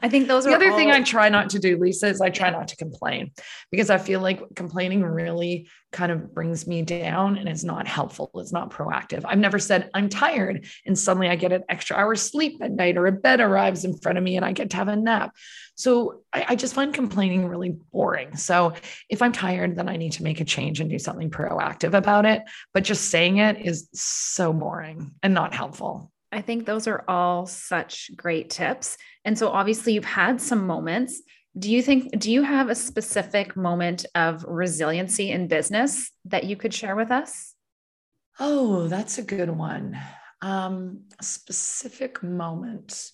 I 0.02 0.08
think 0.10 0.28
those 0.28 0.44
are 0.44 0.50
the 0.50 0.56
other 0.56 0.70
all... 0.70 0.76
thing 0.76 0.90
I 0.90 1.00
try 1.00 1.30
not 1.30 1.48
to 1.50 1.58
do, 1.58 1.78
Lisa, 1.78 2.08
is 2.08 2.20
I 2.20 2.28
try 2.28 2.50
not 2.50 2.68
to 2.68 2.76
complain 2.76 3.30
because 3.70 3.88
I 3.88 3.96
feel 3.96 4.20
like 4.20 4.42
complaining 4.54 5.02
really 5.02 5.66
kind 5.92 6.12
of 6.12 6.34
brings 6.34 6.66
me 6.66 6.82
down 6.82 7.38
and 7.38 7.48
it's 7.48 7.64
not 7.64 7.88
helpful. 7.88 8.30
It's 8.34 8.52
not 8.52 8.70
proactive. 8.70 9.22
I've 9.24 9.38
never 9.38 9.58
said 9.58 9.88
I'm 9.94 10.10
tired 10.10 10.66
and 10.84 10.98
suddenly 10.98 11.28
I 11.28 11.36
get 11.36 11.52
an 11.52 11.64
extra 11.70 11.96
hour 11.96 12.14
sleep 12.16 12.60
at 12.60 12.72
night 12.72 12.98
or 12.98 13.06
a 13.06 13.12
bed 13.12 13.40
arrives 13.40 13.86
in 13.86 13.96
front 13.96 14.18
of 14.18 14.24
me 14.24 14.36
and 14.36 14.44
I 14.44 14.52
get 14.52 14.68
to 14.70 14.76
have 14.76 14.88
a 14.88 14.96
nap. 14.96 15.34
So 15.82 16.22
I, 16.32 16.44
I 16.50 16.56
just 16.56 16.74
find 16.74 16.94
complaining 16.94 17.48
really 17.48 17.70
boring. 17.92 18.36
So 18.36 18.74
if 19.08 19.20
I'm 19.20 19.32
tired, 19.32 19.76
then 19.76 19.88
I 19.88 19.96
need 19.96 20.12
to 20.12 20.22
make 20.22 20.40
a 20.40 20.44
change 20.44 20.80
and 20.80 20.88
do 20.88 20.98
something 20.98 21.30
proactive 21.30 21.92
about 21.92 22.24
it. 22.24 22.42
But 22.72 22.84
just 22.84 23.10
saying 23.10 23.38
it 23.38 23.66
is 23.66 23.88
so 23.92 24.52
boring 24.52 25.12
and 25.22 25.34
not 25.34 25.54
helpful. 25.54 26.12
I 26.30 26.40
think 26.40 26.64
those 26.64 26.86
are 26.86 27.04
all 27.08 27.46
such 27.46 28.10
great 28.16 28.48
tips. 28.48 28.96
And 29.24 29.36
so 29.36 29.48
obviously 29.48 29.94
you've 29.94 30.04
had 30.04 30.40
some 30.40 30.66
moments. 30.66 31.20
Do 31.58 31.70
you 31.70 31.82
think 31.82 32.18
do 32.18 32.32
you 32.32 32.42
have 32.42 32.70
a 32.70 32.74
specific 32.74 33.56
moment 33.56 34.06
of 34.14 34.44
resiliency 34.48 35.30
in 35.30 35.48
business 35.48 36.10
that 36.26 36.44
you 36.44 36.56
could 36.56 36.72
share 36.72 36.96
with 36.96 37.10
us? 37.10 37.54
Oh, 38.38 38.88
that's 38.88 39.18
a 39.18 39.22
good 39.22 39.50
one. 39.50 39.98
Um, 40.40 41.02
a 41.18 41.24
specific 41.24 42.22
moment. 42.22 43.12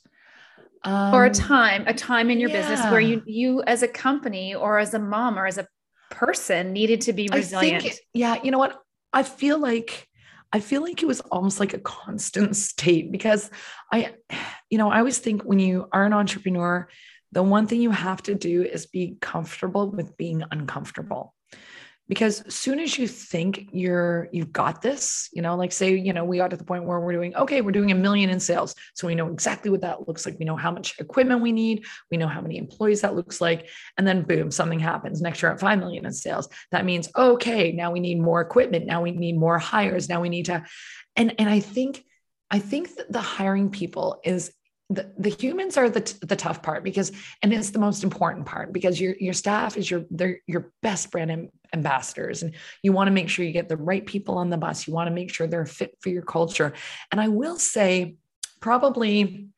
Um, 0.84 1.14
or 1.14 1.24
a 1.24 1.28
um, 1.28 1.34
time, 1.34 1.84
a 1.86 1.94
time 1.94 2.30
in 2.30 2.38
your 2.38 2.50
yeah. 2.50 2.60
business 2.60 2.90
where 2.90 3.00
you 3.00 3.22
you 3.26 3.62
as 3.62 3.82
a 3.82 3.88
company 3.88 4.54
or 4.54 4.78
as 4.78 4.94
a 4.94 4.98
mom 4.98 5.38
or 5.38 5.46
as 5.46 5.58
a 5.58 5.66
person 6.10 6.72
needed 6.72 7.02
to 7.02 7.12
be 7.12 7.28
resilient. 7.32 7.82
Think, 7.82 7.96
yeah, 8.14 8.36
you 8.42 8.50
know 8.50 8.58
what? 8.58 8.80
I 9.12 9.22
feel 9.22 9.58
like 9.58 10.08
I 10.52 10.60
feel 10.60 10.82
like 10.82 11.02
it 11.02 11.06
was 11.06 11.20
almost 11.20 11.60
like 11.60 11.74
a 11.74 11.78
constant 11.78 12.56
state 12.56 13.12
because 13.12 13.50
I, 13.92 14.14
you 14.70 14.78
know, 14.78 14.90
I 14.90 14.98
always 14.98 15.18
think 15.18 15.42
when 15.42 15.58
you 15.58 15.88
are 15.92 16.04
an 16.04 16.12
entrepreneur, 16.12 16.88
the 17.32 17.42
one 17.42 17.66
thing 17.66 17.82
you 17.82 17.90
have 17.90 18.22
to 18.24 18.34
do 18.34 18.62
is 18.62 18.86
be 18.86 19.18
comfortable 19.20 19.90
with 19.90 20.16
being 20.16 20.42
uncomfortable 20.50 21.34
because 22.08 22.40
as 22.42 22.54
soon 22.54 22.80
as 22.80 22.98
you 22.98 23.06
think 23.06 23.68
you're 23.72 24.28
you've 24.32 24.52
got 24.52 24.80
this 24.82 25.28
you 25.32 25.42
know 25.42 25.56
like 25.56 25.72
say 25.72 25.94
you 25.94 26.12
know 26.12 26.24
we 26.24 26.38
got 26.38 26.50
to 26.50 26.56
the 26.56 26.64
point 26.64 26.84
where 26.84 27.00
we're 27.00 27.12
doing 27.12 27.34
okay 27.36 27.60
we're 27.60 27.70
doing 27.70 27.90
a 27.90 27.94
million 27.94 28.30
in 28.30 28.40
sales. 28.40 28.74
So 28.94 29.06
we 29.06 29.14
know 29.14 29.28
exactly 29.28 29.70
what 29.70 29.82
that 29.82 30.08
looks 30.08 30.24
like. 30.26 30.38
We 30.38 30.44
know 30.44 30.56
how 30.56 30.70
much 30.70 30.98
equipment 30.98 31.42
we 31.42 31.52
need. 31.52 31.84
We 32.10 32.16
know 32.16 32.28
how 32.28 32.40
many 32.40 32.58
employees 32.58 33.02
that 33.02 33.14
looks 33.14 33.40
like. 33.40 33.68
And 33.96 34.06
then 34.06 34.22
boom 34.22 34.50
something 34.50 34.80
happens. 34.80 35.20
Next 35.20 35.42
year 35.42 35.52
at 35.52 35.60
5 35.60 35.78
million 35.78 36.06
in 36.06 36.12
sales. 36.12 36.48
That 36.70 36.84
means 36.84 37.08
okay 37.16 37.72
now 37.72 37.90
we 37.90 38.00
need 38.00 38.20
more 38.20 38.40
equipment. 38.40 38.86
Now 38.86 39.02
we 39.02 39.12
need 39.12 39.36
more 39.38 39.58
hires. 39.58 40.08
Now 40.08 40.20
we 40.20 40.28
need 40.28 40.46
to 40.46 40.64
and 41.16 41.34
and 41.38 41.48
i 41.48 41.60
think 41.60 42.04
I 42.50 42.58
think 42.58 42.96
that 42.96 43.12
the 43.12 43.20
hiring 43.20 43.70
people 43.70 44.20
is 44.24 44.52
the, 44.90 45.12
the 45.18 45.28
humans 45.28 45.76
are 45.76 45.90
the, 45.90 46.00
the 46.22 46.36
tough 46.36 46.62
part 46.62 46.82
because 46.82 47.12
and 47.42 47.52
it's 47.52 47.70
the 47.70 47.78
most 47.78 48.04
important 48.04 48.46
part 48.46 48.72
because 48.72 49.00
your 49.00 49.14
your 49.20 49.34
staff 49.34 49.76
is 49.76 49.90
your 49.90 50.04
they're 50.10 50.40
your 50.46 50.72
best 50.82 51.10
brand 51.10 51.50
ambassadors 51.74 52.42
and 52.42 52.54
you 52.82 52.92
want 52.92 53.06
to 53.06 53.12
make 53.12 53.28
sure 53.28 53.44
you 53.44 53.52
get 53.52 53.68
the 53.68 53.76
right 53.76 54.06
people 54.06 54.38
on 54.38 54.48
the 54.48 54.56
bus 54.56 54.86
you 54.86 54.94
want 54.94 55.06
to 55.06 55.14
make 55.14 55.32
sure 55.32 55.46
they're 55.46 55.66
fit 55.66 55.94
for 56.00 56.08
your 56.08 56.22
culture 56.22 56.72
and 57.12 57.20
i 57.20 57.28
will 57.28 57.58
say 57.58 58.14
probably 58.60 59.48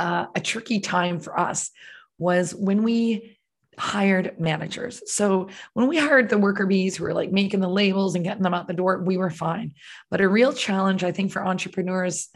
uh, 0.00 0.26
a 0.34 0.40
tricky 0.40 0.80
time 0.80 1.20
for 1.20 1.38
us 1.38 1.70
was 2.18 2.54
when 2.54 2.82
we 2.82 3.38
hired 3.78 4.38
managers. 4.40 5.02
So 5.12 5.48
when 5.74 5.86
we 5.86 5.96
hired 5.96 6.28
the 6.28 6.38
worker 6.38 6.66
bees 6.66 6.96
who 6.96 7.04
were 7.04 7.14
like 7.14 7.30
making 7.30 7.60
the 7.60 7.68
labels 7.68 8.16
and 8.16 8.24
getting 8.24 8.42
them 8.42 8.54
out 8.54 8.66
the 8.66 8.74
door, 8.74 8.98
we 8.98 9.16
were 9.16 9.30
fine. 9.30 9.74
But 10.10 10.20
a 10.20 10.28
real 10.28 10.52
challenge, 10.52 11.04
I 11.04 11.12
think, 11.12 11.30
for 11.30 11.46
entrepreneurs 11.46 12.28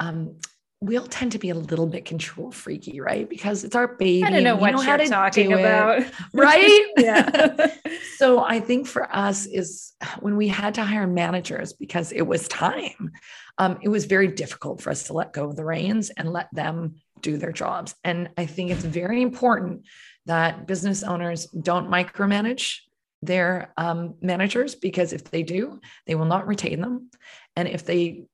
um, 0.00 0.36
we 0.82 0.96
all 0.96 1.06
tend 1.06 1.30
to 1.30 1.38
be 1.38 1.48
a 1.50 1.54
little 1.54 1.86
bit 1.86 2.04
control 2.04 2.50
freaky, 2.50 3.00
right? 3.00 3.30
Because 3.30 3.62
it's 3.62 3.76
our 3.76 3.86
baby. 3.86 4.24
I 4.24 4.30
don't 4.30 4.42
know 4.42 4.56
what 4.56 4.72
know 4.72 4.82
you're 4.82 5.06
talking 5.06 5.52
about. 5.52 6.02
right? 6.34 6.86
yeah. 6.98 7.68
so 8.16 8.42
I 8.42 8.58
think 8.58 8.88
for 8.88 9.14
us 9.14 9.46
is 9.46 9.92
when 10.18 10.36
we 10.36 10.48
had 10.48 10.74
to 10.74 10.82
hire 10.82 11.06
managers 11.06 11.72
because 11.72 12.10
it 12.10 12.22
was 12.22 12.48
time, 12.48 13.12
um, 13.58 13.78
it 13.80 13.90
was 13.90 14.06
very 14.06 14.26
difficult 14.26 14.82
for 14.82 14.90
us 14.90 15.04
to 15.04 15.12
let 15.12 15.32
go 15.32 15.48
of 15.48 15.54
the 15.54 15.64
reins 15.64 16.10
and 16.10 16.32
let 16.32 16.48
them 16.52 16.96
do 17.20 17.36
their 17.36 17.52
jobs. 17.52 17.94
And 18.02 18.30
I 18.36 18.46
think 18.46 18.72
it's 18.72 18.82
very 18.82 19.22
important 19.22 19.86
that 20.26 20.66
business 20.66 21.04
owners 21.04 21.46
don't 21.46 21.88
micromanage 21.88 22.78
their 23.22 23.72
um, 23.76 24.14
managers 24.20 24.74
because 24.74 25.12
if 25.12 25.30
they 25.30 25.44
do, 25.44 25.80
they 26.06 26.16
will 26.16 26.24
not 26.24 26.48
retain 26.48 26.80
them. 26.80 27.08
And 27.54 27.68
if 27.68 27.86
they 27.86 28.24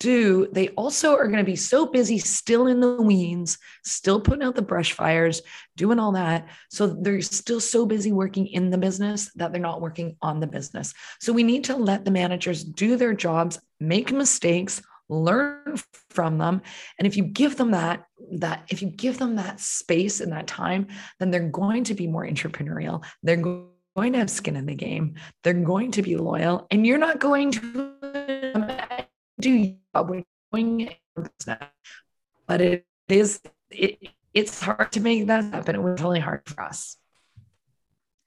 do, 0.00 0.48
they 0.50 0.68
also 0.70 1.14
are 1.14 1.28
going 1.28 1.38
to 1.38 1.44
be 1.44 1.56
so 1.56 1.86
busy 1.86 2.18
still 2.18 2.66
in 2.66 2.80
the 2.80 3.00
weeds, 3.00 3.58
still 3.84 4.20
putting 4.20 4.42
out 4.42 4.56
the 4.56 4.62
brush 4.62 4.92
fires, 4.92 5.42
doing 5.76 6.00
all 6.00 6.12
that. 6.12 6.48
So 6.70 6.88
they're 6.88 7.20
still 7.20 7.60
so 7.60 7.86
busy 7.86 8.10
working 8.10 8.48
in 8.48 8.70
the 8.70 8.78
business 8.78 9.30
that 9.36 9.52
they're 9.52 9.60
not 9.60 9.82
working 9.82 10.16
on 10.20 10.40
the 10.40 10.46
business. 10.46 10.94
So 11.20 11.32
we 11.32 11.44
need 11.44 11.64
to 11.64 11.76
let 11.76 12.04
the 12.04 12.10
managers 12.10 12.64
do 12.64 12.96
their 12.96 13.14
jobs, 13.14 13.60
make 13.78 14.10
mistakes, 14.10 14.82
learn 15.10 15.76
from 16.10 16.38
them 16.38 16.62
and 16.96 17.06
if 17.06 17.16
you 17.16 17.24
give 17.24 17.56
them 17.56 17.72
that 17.72 18.04
that 18.30 18.62
if 18.68 18.80
you 18.80 18.88
give 18.88 19.18
them 19.18 19.34
that 19.34 19.58
space 19.58 20.20
and 20.20 20.30
that 20.30 20.46
time 20.46 20.86
then 21.18 21.32
they're 21.32 21.48
going 21.48 21.82
to 21.82 21.94
be 21.94 22.06
more 22.06 22.24
entrepreneurial 22.24 23.04
they're 23.24 23.36
going 23.36 24.12
to 24.12 24.18
have 24.20 24.30
skin 24.30 24.54
in 24.54 24.66
the 24.66 24.74
game 24.74 25.16
they're 25.42 25.52
going 25.52 25.90
to 25.90 26.00
be 26.00 26.16
loyal 26.16 26.64
and 26.70 26.86
you're 26.86 26.96
not 26.96 27.18
going 27.18 27.50
to 27.50 28.19
do 29.40 29.74
we're 29.94 30.22
doing 30.52 30.80
it, 30.80 30.98
but 32.46 32.60
it 32.60 32.86
is 33.08 33.40
it, 33.70 33.98
it's 34.32 34.60
hard 34.60 34.92
to 34.92 35.00
make 35.00 35.26
that 35.26 35.44
happen. 35.44 35.74
It 35.74 35.82
was 35.82 36.00
really 36.00 36.20
hard 36.20 36.42
for 36.46 36.62
us. 36.62 36.96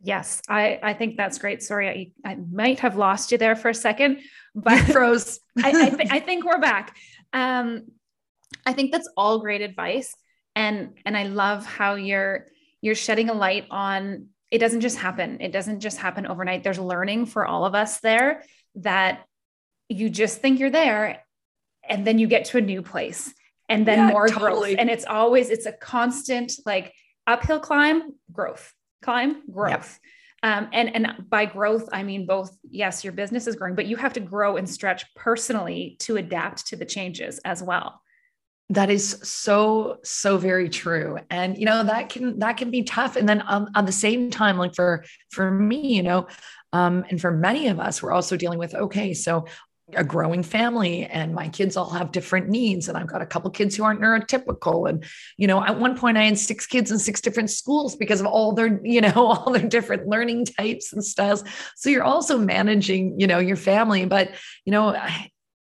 Yes, 0.01 0.41
I, 0.49 0.79
I 0.83 0.93
think 0.93 1.15
that's 1.15 1.37
great. 1.37 1.63
Sorry, 1.63 2.13
I, 2.25 2.29
I 2.29 2.35
might 2.35 2.79
have 2.81 2.97
lost 2.97 3.31
you 3.31 3.37
there 3.37 3.55
for 3.55 3.69
a 3.69 3.73
second, 3.73 4.19
but 4.53 4.77
froze. 4.91 5.39
I, 5.63 5.69
I, 5.69 5.89
th- 5.89 6.11
I 6.11 6.19
think 6.19 6.43
we're 6.43 6.59
back. 6.59 6.97
Um, 7.31 7.85
I 8.65 8.73
think 8.73 8.91
that's 8.91 9.09
all 9.15 9.39
great 9.39 9.61
advice, 9.61 10.13
and 10.55 10.97
and 11.05 11.15
I 11.15 11.23
love 11.23 11.65
how 11.65 11.95
you're 11.95 12.47
you're 12.81 12.95
shedding 12.95 13.29
a 13.29 13.33
light 13.33 13.65
on. 13.71 14.27
It 14.51 14.59
doesn't 14.59 14.81
just 14.81 14.97
happen. 14.97 15.39
It 15.39 15.53
doesn't 15.53 15.79
just 15.79 15.97
happen 15.97 16.27
overnight. 16.27 16.63
There's 16.63 16.79
learning 16.79 17.27
for 17.27 17.45
all 17.45 17.65
of 17.65 17.73
us 17.73 18.01
there 18.01 18.43
that 18.75 19.25
you 19.89 20.09
just 20.09 20.41
think 20.41 20.59
you're 20.59 20.69
there 20.69 21.23
and 21.87 22.05
then 22.05 22.19
you 22.19 22.27
get 22.27 22.45
to 22.45 22.57
a 22.57 22.61
new 22.61 22.81
place 22.81 23.33
and 23.69 23.85
then 23.87 23.97
yeah, 23.99 24.07
more 24.07 24.27
totally. 24.27 24.71
growth 24.71 24.79
and 24.79 24.89
it's 24.89 25.05
always 25.05 25.49
it's 25.49 25.65
a 25.65 25.71
constant 25.71 26.53
like 26.65 26.93
uphill 27.27 27.59
climb 27.59 28.13
growth. 28.31 28.73
Climb 29.01 29.43
growth. 29.51 29.99
Yep. 30.43 30.57
um, 30.57 30.69
and 30.71 30.95
and 30.95 31.29
by 31.29 31.45
growth 31.45 31.89
i 31.91 32.03
mean 32.03 32.25
both 32.25 32.57
yes 32.69 33.03
your 33.03 33.13
business 33.13 33.47
is 33.47 33.55
growing 33.55 33.75
but 33.75 33.85
you 33.85 33.97
have 33.97 34.13
to 34.13 34.19
grow 34.19 34.55
and 34.57 34.69
stretch 34.69 35.03
personally 35.15 35.97
to 35.99 36.17
adapt 36.17 36.67
to 36.67 36.75
the 36.75 36.85
changes 36.85 37.39
as 37.45 37.61
well. 37.61 38.01
That 38.69 38.89
is 38.89 39.19
so 39.23 39.97
so 40.03 40.37
very 40.37 40.69
true. 40.69 41.19
And 41.29 41.57
you 41.57 41.65
know 41.65 41.83
that 41.83 42.09
can 42.09 42.39
that 42.39 42.55
can 42.57 42.71
be 42.71 42.83
tough. 42.83 43.17
And 43.17 43.27
then 43.27 43.41
on, 43.41 43.69
on 43.75 43.85
the 43.85 43.91
same 43.91 44.31
time 44.31 44.57
like 44.57 44.73
for 44.73 45.03
for 45.31 45.51
me 45.51 45.95
you 45.95 46.01
know 46.01 46.27
um, 46.73 47.05
and 47.09 47.21
for 47.21 47.31
many 47.31 47.67
of 47.67 47.79
us, 47.79 48.01
we're 48.01 48.11
also 48.11 48.35
dealing 48.35 48.57
with 48.59 48.73
okay, 48.73 49.13
so 49.13 49.45
a 49.95 50.03
growing 50.03 50.43
family 50.43 51.05
and 51.05 51.33
my 51.33 51.49
kids 51.49 51.77
all 51.77 51.89
have 51.89 52.11
different 52.11 52.49
needs 52.49 52.87
and 52.87 52.97
i've 52.97 53.07
got 53.07 53.21
a 53.21 53.25
couple 53.25 53.49
kids 53.51 53.75
who 53.75 53.83
aren't 53.83 54.01
neurotypical 54.01 54.89
and 54.89 55.03
you 55.37 55.47
know 55.47 55.63
at 55.63 55.79
one 55.79 55.97
point 55.97 56.17
i 56.17 56.23
had 56.23 56.37
six 56.37 56.65
kids 56.65 56.91
in 56.91 56.99
six 56.99 57.21
different 57.21 57.49
schools 57.49 57.95
because 57.95 58.19
of 58.19 58.25
all 58.25 58.53
their 58.53 58.79
you 58.83 59.01
know 59.01 59.13
all 59.15 59.51
their 59.51 59.67
different 59.67 60.07
learning 60.07 60.45
types 60.45 60.93
and 60.93 61.03
styles. 61.03 61.43
So 61.75 61.89
you're 61.89 62.03
also 62.03 62.37
managing 62.37 63.19
you 63.19 63.27
know 63.27 63.39
your 63.39 63.57
family 63.57 64.05
but 64.05 64.31
you 64.65 64.71
know 64.71 64.95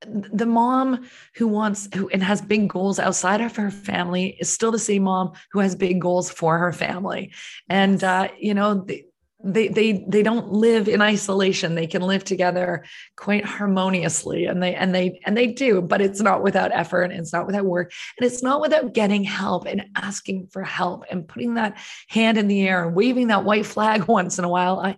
the 0.08 0.46
mom 0.46 1.06
who 1.36 1.48
wants 1.48 1.90
who 1.94 2.08
and 2.10 2.24
has 2.24 2.42
big 2.42 2.70
goals 2.70 3.00
outside 3.00 3.42
of 3.42 3.56
her 3.58 3.70
family 3.70 4.38
is 4.40 4.52
still 4.52 4.72
the 4.72 4.80
same 4.80 5.04
mom 5.04 5.34
who 5.52 5.60
has 5.60 5.76
big 5.76 6.00
goals 6.00 6.30
for 6.30 6.58
her 6.58 6.72
family. 6.72 7.34
And 7.68 8.02
uh, 8.02 8.30
you 8.40 8.54
know 8.54 8.86
the, 8.86 9.04
they 9.41 9.69
they 9.69 10.04
they 10.08 10.21
don't 10.21 10.52
live 10.52 10.89
in 10.89 11.02
isolation. 11.02 11.75
They 11.75 11.88
can 11.88 12.02
live 12.02 12.23
together 12.25 12.84
quite 13.15 13.45
harmoniously 13.45 14.45
and 14.45 14.62
they 14.62 14.75
and 14.75 14.93
they 14.93 15.19
and 15.25 15.38
they 15.38 15.47
do 15.47 15.82
but 15.82 16.02
it's 16.02 16.19
not 16.19 16.43
without 16.43 16.71
effort 16.73 17.04
and 17.04 17.13
it's 17.13 17.32
not 17.32 17.47
without 17.47 17.65
work 17.65 17.93
and 18.17 18.30
it's 18.30 18.43
not 18.43 18.60
without 18.60 18.93
getting 18.93 19.23
help 19.23 19.65
and 19.65 19.86
asking 19.95 20.47
for 20.52 20.63
help 20.63 21.06
and 21.10 21.28
putting 21.28 21.54
that 21.54 21.78
hand 22.10 22.38
in 22.38 22.47
the 22.47 22.67
air 22.67 22.86
and 22.86 22.95
waving 22.95 23.28
that 23.28 23.45
white 23.45 23.65
flag 23.65 24.04
once 24.08 24.38
in 24.39 24.45
a 24.45 24.49
while. 24.49 24.80
I 24.80 24.97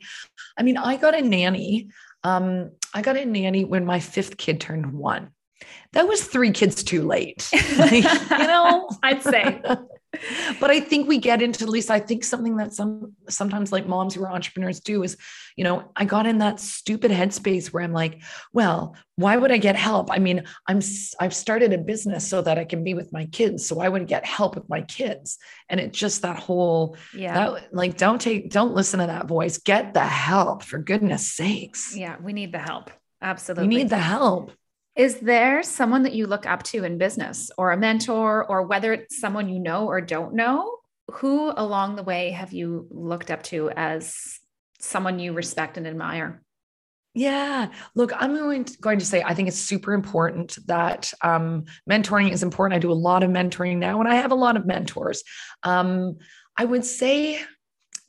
i 0.58 0.64
mean 0.64 0.78
i 0.78 0.98
got 0.98 1.16
a 1.16 1.22
nanny 1.22 1.90
um 2.24 2.72
i 2.94 3.02
got 3.02 3.18
a 3.18 3.26
nanny 3.26 3.64
when 3.64 3.86
my 3.86 4.00
fifth 4.00 4.38
kid 4.38 4.60
turned 4.60 4.92
one. 4.92 5.30
That 5.94 6.08
was 6.08 6.24
three 6.24 6.52
kids 6.52 6.84
too 6.84 7.04
late. 7.04 7.50
You 7.92 8.48
know? 8.48 8.90
I'd 9.04 9.22
say 9.22 9.62
but 10.60 10.70
I 10.70 10.80
think 10.80 11.08
we 11.08 11.18
get 11.18 11.42
into 11.42 11.64
at 11.64 11.70
least 11.70 11.90
I 11.92 12.00
think 12.00 12.24
something 12.24 12.58
that 12.58 12.74
some 12.74 13.14
sometimes 13.30 13.72
like 13.72 13.88
moms 13.88 14.14
who 14.14 14.24
are 14.24 14.32
entrepreneurs 14.32 14.80
do 14.80 15.04
is, 15.04 15.18
you 15.56 15.64
know, 15.64 15.92
I 15.96 16.06
got 16.06 16.26
in 16.26 16.40
that 16.40 16.60
stupid 16.60 17.12
headspace 17.12 17.68
where 17.68 17.84
I'm 17.84 17.94
like, 17.94 18.22
well, 18.54 18.96
why 19.16 19.38
would 19.38 19.52
I 19.52 19.58
get 19.58 19.76
help? 19.76 20.12
I 20.12 20.20
mean, 20.20 20.44
I'm 20.68 20.82
I've 21.20 21.34
started 21.34 21.74
a 21.74 21.78
business 21.78 22.28
so 22.28 22.42
that 22.42 22.58
I 22.58 22.66
can 22.66 22.84
be 22.84 22.94
with 22.94 23.12
my 23.14 23.26
kids, 23.26 23.66
so 23.66 23.80
I 23.80 23.90
would 23.90 24.08
get 24.08 24.26
help 24.26 24.56
with 24.56 24.70
my 24.70 24.82
kids. 24.82 25.38
And 25.70 25.80
it's 25.80 25.98
just 25.98 26.22
that 26.22 26.38
whole 26.40 26.98
yeah, 27.14 27.34
that, 27.34 27.74
like 27.74 27.98
don't 27.98 28.20
take 28.20 28.52
don't 28.52 28.74
listen 28.74 29.00
to 29.00 29.08
that 29.08 29.28
voice. 29.28 29.58
Get 29.58 29.94
the 29.94 30.06
help 30.06 30.64
for 30.64 30.78
goodness 30.78 31.32
sakes. 31.32 31.96
Yeah, 31.96 32.18
we 32.22 32.34
need 32.34 32.52
the 32.52 32.60
help. 32.60 32.92
Absolutely. 33.22 33.68
We 33.68 33.76
need 33.76 33.90
the 33.90 33.98
help. 33.98 34.52
Is 34.96 35.20
there 35.20 35.64
someone 35.64 36.04
that 36.04 36.14
you 36.14 36.28
look 36.28 36.46
up 36.46 36.64
to 36.64 36.84
in 36.84 36.98
business 36.98 37.50
or 37.58 37.72
a 37.72 37.78
mentor, 37.78 38.46
or 38.46 38.64
whether 38.64 38.94
it's 38.94 39.20
someone 39.20 39.50
you 39.50 39.60
know 39.60 39.88
or 39.88 40.02
don't 40.02 40.34
know? 40.34 40.78
Who 41.14 41.52
along 41.56 41.96
the 41.96 42.04
way 42.04 42.32
have 42.32 42.54
you 42.54 42.88
looked 42.90 43.32
up 43.32 43.44
to 43.44 43.70
as 43.72 44.40
someone 44.80 45.20
you 45.20 45.34
respect 45.34 45.78
and 45.78 45.88
admire? 45.88 46.42
Yeah. 47.14 47.70
Look, 47.94 48.12
I'm 48.16 48.36
going 48.36 48.64
to, 48.66 48.78
going 48.78 49.00
to 49.00 49.06
say 49.06 49.22
I 49.22 49.34
think 49.34 49.50
it's 49.50 49.58
super 49.58 49.94
important 49.94 50.58
that 50.68 51.12
um, 51.22 51.66
mentoring 51.90 52.32
is 52.32 52.44
important. 52.44 52.76
I 52.76 52.80
do 52.80 52.92
a 52.92 52.94
lot 52.94 53.24
of 53.24 53.30
mentoring 53.30 53.78
now, 53.78 54.00
and 54.00 54.08
I 54.08 54.16
have 54.16 54.32
a 54.32 54.36
lot 54.36 54.56
of 54.56 54.66
mentors. 54.66 55.24
Um, 55.64 56.18
I 56.56 56.66
would 56.66 56.86
say, 56.86 57.42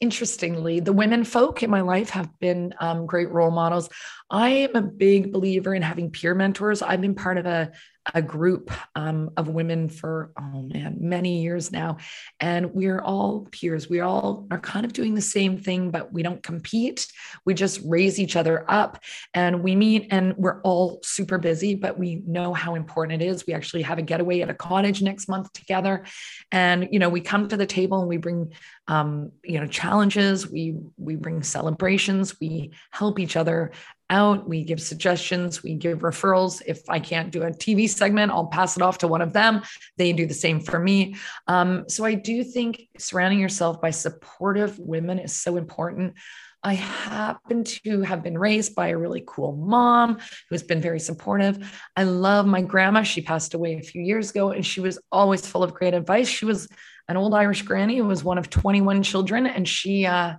interestingly, 0.02 0.80
the 0.80 0.92
women 0.92 1.22
folk 1.22 1.62
in 1.62 1.70
my 1.70 1.80
life 1.80 2.10
have 2.10 2.28
been 2.40 2.74
um, 2.80 3.06
great 3.06 3.30
role 3.30 3.52
models. 3.52 3.88
I 4.28 4.48
am 4.48 4.74
a 4.74 4.82
big 4.82 5.32
believer 5.32 5.74
in 5.74 5.80
having 5.80 6.10
peer 6.10 6.34
mentors. 6.34 6.82
I've 6.82 7.00
been 7.00 7.14
part 7.14 7.38
of 7.38 7.46
a 7.46 7.70
a 8.14 8.22
group 8.22 8.70
um, 8.94 9.30
of 9.36 9.48
women 9.48 9.88
for 9.88 10.32
oh 10.38 10.62
man 10.62 10.96
many 10.98 11.42
years 11.42 11.70
now. 11.70 11.98
And 12.40 12.74
we're 12.74 13.00
all 13.00 13.46
peers. 13.52 13.88
We 13.88 14.00
all 14.00 14.46
are 14.50 14.58
kind 14.58 14.84
of 14.84 14.92
doing 14.92 15.14
the 15.14 15.22
same 15.22 15.58
thing 15.58 15.90
but 15.90 16.12
we 16.12 16.22
don't 16.22 16.42
compete. 16.42 17.06
We 17.44 17.54
just 17.54 17.80
raise 17.84 18.18
each 18.18 18.36
other 18.36 18.64
up 18.68 18.98
and 19.34 19.62
we 19.62 19.76
meet 19.76 20.08
and 20.10 20.36
we're 20.36 20.60
all 20.62 21.00
super 21.02 21.38
busy 21.38 21.74
but 21.74 21.98
we 21.98 22.22
know 22.26 22.52
how 22.52 22.74
important 22.74 23.22
it 23.22 23.26
is. 23.26 23.46
We 23.46 23.54
actually 23.54 23.82
have 23.82 23.98
a 23.98 24.02
getaway 24.02 24.40
at 24.40 24.50
a 24.50 24.54
cottage 24.54 25.02
next 25.02 25.28
month 25.28 25.52
together. 25.52 26.04
And 26.50 26.88
you 26.90 26.98
know 26.98 27.08
we 27.08 27.20
come 27.20 27.48
to 27.48 27.56
the 27.56 27.66
table 27.66 28.00
and 28.00 28.08
we 28.08 28.16
bring 28.16 28.52
um, 28.88 29.30
you 29.44 29.60
know 29.60 29.66
challenges 29.66 30.50
we 30.50 30.76
we 30.96 31.14
bring 31.14 31.42
celebrations 31.42 32.40
we 32.40 32.72
help 32.90 33.18
each 33.18 33.36
other 33.36 33.72
out. 34.12 34.46
We 34.46 34.62
give 34.62 34.80
suggestions, 34.80 35.62
we 35.62 35.74
give 35.74 36.00
referrals. 36.00 36.62
If 36.66 36.88
I 36.88 37.00
can't 37.00 37.32
do 37.32 37.42
a 37.42 37.50
TV 37.50 37.88
segment, 37.88 38.30
I'll 38.30 38.46
pass 38.46 38.76
it 38.76 38.82
off 38.82 38.98
to 38.98 39.08
one 39.08 39.22
of 39.22 39.32
them. 39.32 39.62
They 39.96 40.12
do 40.12 40.26
the 40.26 40.34
same 40.34 40.60
for 40.60 40.78
me. 40.78 41.16
Um, 41.48 41.84
so 41.88 42.04
I 42.04 42.14
do 42.14 42.44
think 42.44 42.88
surrounding 42.98 43.40
yourself 43.40 43.80
by 43.80 43.90
supportive 43.90 44.78
women 44.78 45.18
is 45.18 45.34
so 45.34 45.56
important. 45.56 46.14
I 46.62 46.74
happen 46.74 47.64
to 47.64 48.02
have 48.02 48.22
been 48.22 48.38
raised 48.38 48.76
by 48.76 48.88
a 48.88 48.98
really 48.98 49.24
cool 49.26 49.56
mom 49.56 50.18
who's 50.48 50.62
been 50.62 50.80
very 50.80 51.00
supportive. 51.00 51.58
I 51.96 52.04
love 52.04 52.46
my 52.46 52.62
grandma. 52.62 53.02
She 53.02 53.20
passed 53.20 53.54
away 53.54 53.78
a 53.78 53.82
few 53.82 54.00
years 54.00 54.30
ago 54.30 54.50
and 54.50 54.64
she 54.64 54.80
was 54.80 55.00
always 55.10 55.44
full 55.44 55.64
of 55.64 55.74
great 55.74 55.94
advice. 55.94 56.28
She 56.28 56.44
was 56.44 56.68
an 57.12 57.18
old 57.18 57.35
Irish 57.35 57.62
granny 57.62 57.98
who 57.98 58.07
was 58.07 58.25
one 58.25 58.38
of 58.38 58.48
21 58.48 59.03
children 59.03 59.46
and 59.46 59.68
she 59.68 60.07
uh, 60.07 60.37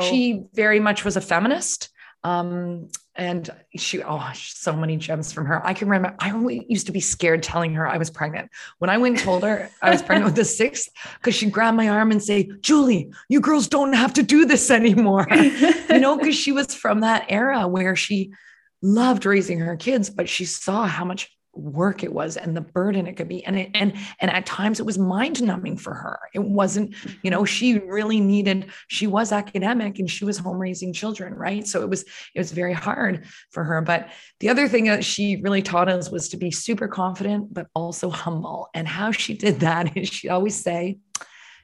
she 0.00 0.42
very 0.52 0.80
much 0.80 1.04
was 1.04 1.16
a 1.16 1.20
feminist. 1.20 1.90
Um, 2.24 2.88
and 3.14 3.48
she, 3.76 4.02
oh, 4.02 4.30
so 4.34 4.72
many 4.72 4.96
gems 4.96 5.32
from 5.32 5.46
her. 5.46 5.64
I 5.64 5.72
can 5.74 5.88
remember, 5.88 6.16
I 6.18 6.36
used 6.68 6.86
to 6.86 6.92
be 6.92 7.00
scared 7.00 7.44
telling 7.44 7.74
her 7.74 7.86
I 7.86 7.96
was 7.96 8.10
pregnant. 8.10 8.50
When 8.78 8.90
I 8.90 8.98
went 8.98 9.16
and 9.16 9.24
told 9.24 9.44
her 9.44 9.70
I 9.80 9.90
was 9.90 10.02
pregnant 10.02 10.26
with 10.26 10.34
the 10.34 10.44
sixth, 10.44 10.88
because 11.18 11.36
she'd 11.36 11.52
grab 11.52 11.74
my 11.74 11.88
arm 11.88 12.10
and 12.10 12.22
say, 12.22 12.50
Julie, 12.60 13.12
you 13.28 13.40
girls 13.40 13.68
don't 13.68 13.92
have 13.92 14.14
to 14.14 14.24
do 14.24 14.44
this 14.44 14.70
anymore. 14.70 15.26
you 15.30 16.00
know, 16.00 16.16
because 16.16 16.34
she 16.34 16.50
was 16.50 16.74
from 16.74 17.00
that 17.00 17.26
era 17.28 17.68
where 17.68 17.94
she 17.94 18.32
loved 18.82 19.24
raising 19.24 19.60
her 19.60 19.76
kids, 19.76 20.10
but 20.10 20.28
she 20.28 20.44
saw 20.44 20.86
how 20.86 21.04
much 21.04 21.37
work 21.58 22.02
it 22.02 22.12
was 22.12 22.36
and 22.36 22.56
the 22.56 22.60
burden 22.60 23.06
it 23.06 23.16
could 23.16 23.28
be. 23.28 23.44
And 23.44 23.58
it, 23.58 23.70
and 23.74 23.94
and 24.20 24.30
at 24.30 24.46
times 24.46 24.80
it 24.80 24.86
was 24.86 24.98
mind 24.98 25.42
numbing 25.42 25.76
for 25.76 25.94
her. 25.94 26.18
It 26.34 26.42
wasn't 26.42 26.94
you 27.22 27.30
know 27.30 27.38
mm-hmm. 27.38 27.44
she 27.46 27.78
really 27.78 28.20
needed 28.20 28.70
she 28.88 29.06
was 29.06 29.32
academic 29.32 29.98
and 29.98 30.10
she 30.10 30.24
was 30.24 30.38
home 30.38 30.58
raising 30.58 30.92
children 30.92 31.34
right? 31.34 31.66
So 31.66 31.82
it 31.82 31.88
was 31.88 32.02
it 32.34 32.38
was 32.38 32.52
very 32.52 32.72
hard 32.72 33.26
for 33.50 33.64
her. 33.64 33.80
But 33.80 34.10
the 34.40 34.48
other 34.48 34.68
thing 34.68 34.84
that 34.84 35.04
she 35.04 35.36
really 35.36 35.62
taught 35.62 35.88
us 35.88 36.10
was 36.10 36.28
to 36.30 36.36
be 36.36 36.50
super 36.50 36.88
confident 36.88 37.52
but 37.52 37.66
also 37.74 38.10
humble. 38.10 38.68
And 38.74 38.86
how 38.86 39.10
she 39.10 39.34
did 39.34 39.60
that 39.60 39.96
is 39.96 40.08
she 40.08 40.28
always 40.28 40.62
say 40.62 40.98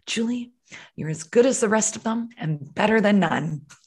julie 0.07 0.53
you're 0.97 1.09
as 1.09 1.23
good 1.23 1.47
as 1.47 1.61
the 1.61 1.69
rest 1.69 1.97
of 1.97 2.03
them 2.03 2.29
and 2.37 2.75
better 2.75 3.01
than 3.01 3.21
none 3.21 3.63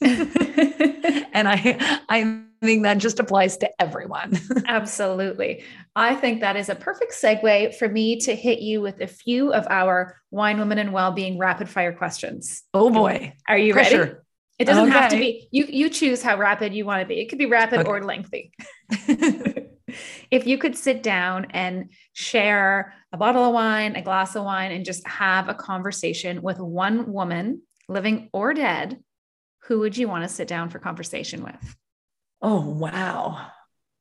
and 1.38 1.48
i 1.48 2.00
i 2.08 2.44
think 2.60 2.82
that 2.82 2.98
just 2.98 3.20
applies 3.20 3.56
to 3.58 3.70
everyone. 3.80 4.38
Absolutely. 4.66 5.62
I 5.94 6.14
think 6.14 6.40
that 6.40 6.56
is 6.56 6.68
a 6.68 6.74
perfect 6.74 7.12
segue 7.12 7.74
for 7.76 7.88
me 7.88 8.18
to 8.20 8.34
hit 8.34 8.60
you 8.60 8.80
with 8.80 9.00
a 9.00 9.06
few 9.06 9.52
of 9.52 9.66
our 9.70 10.16
wine, 10.30 10.58
women, 10.58 10.78
and 10.78 10.92
well-being 10.92 11.38
rapid 11.38 11.68
fire 11.68 11.92
questions. 11.92 12.62
Oh 12.74 12.90
boy. 12.90 13.34
Are 13.48 13.58
you 13.58 13.72
Pressure. 13.72 13.98
ready? 13.98 14.14
It 14.58 14.64
doesn't 14.64 14.88
okay. 14.88 14.98
have 14.98 15.10
to 15.12 15.18
be, 15.18 15.48
you, 15.52 15.66
you 15.68 15.88
choose 15.88 16.20
how 16.20 16.36
rapid 16.36 16.74
you 16.74 16.84
want 16.84 17.00
to 17.02 17.06
be. 17.06 17.20
It 17.20 17.28
could 17.28 17.38
be 17.38 17.46
rapid 17.46 17.80
okay. 17.80 17.88
or 17.88 18.02
lengthy. 18.02 18.52
if 20.32 20.48
you 20.48 20.58
could 20.58 20.76
sit 20.76 21.00
down 21.00 21.46
and 21.50 21.92
share 22.12 22.92
a 23.12 23.16
bottle 23.16 23.44
of 23.44 23.54
wine, 23.54 23.94
a 23.94 24.02
glass 24.02 24.34
of 24.34 24.42
wine, 24.42 24.72
and 24.72 24.84
just 24.84 25.06
have 25.06 25.48
a 25.48 25.54
conversation 25.54 26.42
with 26.42 26.58
one 26.58 27.12
woman, 27.12 27.62
living 27.88 28.30
or 28.32 28.52
dead, 28.52 28.98
who 29.68 29.80
would 29.80 29.96
you 29.96 30.08
want 30.08 30.24
to 30.24 30.34
sit 30.34 30.48
down 30.48 30.70
for 30.70 30.78
conversation 30.78 31.44
with? 31.44 31.76
Oh, 32.40 32.60
wow. 32.60 33.50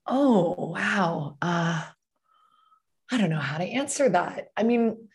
Oh, 0.06 0.72
wow. 0.74 1.38
Uh, 1.42 1.84
I 3.12 3.18
don't 3.18 3.30
know 3.30 3.40
how 3.40 3.58
to 3.58 3.66
answer 3.66 4.08
that. 4.10 4.48
I 4.56 4.64
mean, 4.64 5.07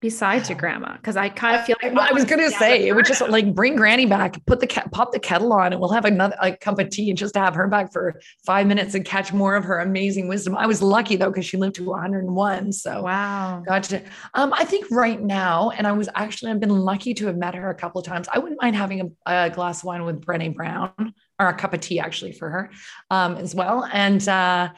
besides 0.00 0.48
your 0.48 0.56
grandma 0.56 0.96
because 0.96 1.16
i 1.16 1.28
kind 1.28 1.56
of 1.56 1.64
feel 1.64 1.76
like 1.82 1.92
i, 1.92 2.10
I 2.10 2.12
was 2.12 2.24
gonna 2.24 2.50
say 2.50 2.86
it 2.86 2.94
would 2.94 3.04
just 3.04 3.20
like 3.28 3.54
bring 3.54 3.74
granny 3.74 4.06
back 4.06 4.44
put 4.46 4.60
the 4.60 4.66
pop 4.92 5.12
the 5.12 5.18
kettle 5.18 5.52
on 5.52 5.72
and 5.72 5.80
we'll 5.80 5.90
have 5.90 6.04
another 6.04 6.36
a 6.40 6.56
cup 6.56 6.78
of 6.78 6.90
tea 6.90 7.10
and 7.10 7.18
just 7.18 7.34
have 7.34 7.54
her 7.54 7.66
back 7.66 7.92
for 7.92 8.20
five 8.46 8.66
minutes 8.66 8.94
and 8.94 9.04
catch 9.04 9.32
more 9.32 9.56
of 9.56 9.64
her 9.64 9.80
amazing 9.80 10.28
wisdom. 10.28 10.56
I 10.56 10.66
was 10.66 10.82
lucky 10.82 11.16
though 11.16 11.30
because 11.30 11.46
she 11.46 11.56
lived 11.56 11.76
to 11.76 11.84
101 11.84 12.72
so 12.72 13.02
wow. 13.02 13.62
gotcha 13.66 14.02
um 14.34 14.52
i 14.52 14.64
think 14.64 14.90
right 14.90 15.20
now 15.20 15.70
and 15.70 15.86
i 15.86 15.92
was 15.92 16.08
actually 16.14 16.50
i've 16.50 16.60
been 16.60 16.70
lucky 16.70 17.14
to 17.14 17.26
have 17.26 17.36
met 17.36 17.54
her 17.54 17.70
a 17.70 17.74
couple 17.74 18.00
of 18.00 18.06
times. 18.06 18.28
I 18.32 18.38
wouldn't 18.38 18.60
mind 18.60 18.76
having 18.76 19.00
a, 19.00 19.46
a 19.46 19.50
glass 19.50 19.80
of 19.80 19.84
wine 19.84 20.04
with 20.04 20.20
Brené 20.20 20.54
Brown 20.54 21.14
or 21.38 21.48
a 21.48 21.54
cup 21.54 21.74
of 21.74 21.80
tea 21.80 22.00
actually 22.00 22.32
for 22.32 22.50
her 22.50 22.70
um, 23.10 23.36
as 23.36 23.54
well. 23.54 23.88
And 23.92 24.26
uh, 24.28 24.70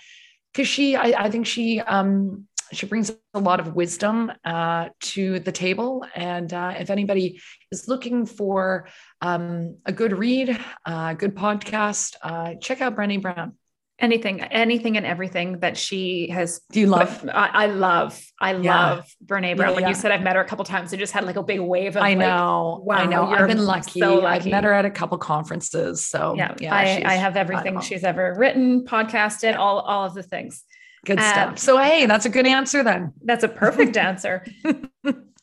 because 0.53 0.69
she, 0.69 0.97
I, 0.97 1.25
I, 1.25 1.31
think 1.31 1.47
she, 1.47 1.81
um, 1.81 2.49
she 2.73 2.87
brings 2.87 3.13
a 3.35 3.39
lot 3.39 3.61
of 3.61 3.75
wisdom 3.75 4.33
uh, 4.45 4.89
to 5.01 5.41
the 5.41 5.53
table. 5.53 6.07
And 6.15 6.53
uh, 6.53 6.75
if 6.79 6.91
anybody 6.91 7.41
is 7.71 7.89
looking 7.89 8.27
for 8.27 8.89
um, 9.21 9.77
a 9.87 9.93
good 9.93 10.17
read, 10.17 10.51
a 10.51 10.91
uh, 10.91 11.13
good 11.15 11.35
podcast, 11.35 12.17
uh, 12.23 12.55
check 12.61 12.81
out 12.81 12.97
Brené 12.97 13.21
Brown 13.21 13.55
anything 14.01 14.41
anything 14.41 14.97
and 14.97 15.05
everything 15.05 15.59
that 15.61 15.77
she 15.77 16.29
has 16.31 16.61
do 16.73 16.81
you 16.81 16.87
love 16.87 17.29
i, 17.33 17.51
I 17.53 17.67
love 17.67 18.21
i 18.41 18.55
yeah. 18.55 18.95
love 18.95 19.15
Brené 19.25 19.57
Brown 19.57 19.71
yeah, 19.71 19.75
like 19.75 19.83
yeah. 19.83 19.89
you 19.91 19.95
said 19.95 20.11
i've 20.11 20.23
met 20.23 20.37
her 20.37 20.43
a 20.43 20.45
couple 20.47 20.65
times 20.65 20.93
I 20.93 20.97
just 20.97 21.13
had 21.13 21.25
like 21.25 21.37
a 21.37 21.43
big 21.43 21.61
wave 21.61 21.97
of 21.97 22.03
i 22.03 22.15
know 22.15 22.83
like, 22.87 22.99
wow, 22.99 23.05
i 23.05 23.07
know 23.07 23.27
i've 23.27 23.47
been 23.47 23.65
lucky. 23.65 24.01
So 24.01 24.17
lucky. 24.17 24.27
i've 24.27 24.47
met 24.47 24.65
her 24.65 24.73
at 24.73 24.85
a 24.85 24.91
couple 24.91 25.19
conferences 25.19 26.05
so 26.05 26.35
yeah, 26.37 26.55
yeah 26.59 26.75
I, 26.75 27.03
I 27.05 27.15
have 27.15 27.37
everything 27.37 27.81
she's 27.81 28.03
ever 28.03 28.35
written 28.39 28.85
podcasted 28.85 29.57
all 29.57 29.81
all 29.81 30.07
of 30.07 30.15
the 30.15 30.23
things 30.23 30.65
good 31.07 31.19
um, 31.19 31.25
stuff 31.25 31.59
so 31.59 31.79
hey 31.79 32.07
that's 32.07 32.27
a 32.27 32.31
good 32.31 32.47
answer 32.47 32.83
then 32.83 33.13
that's 33.25 33.45
a 33.45 33.49
perfect 33.49 33.97
answer 33.97 34.45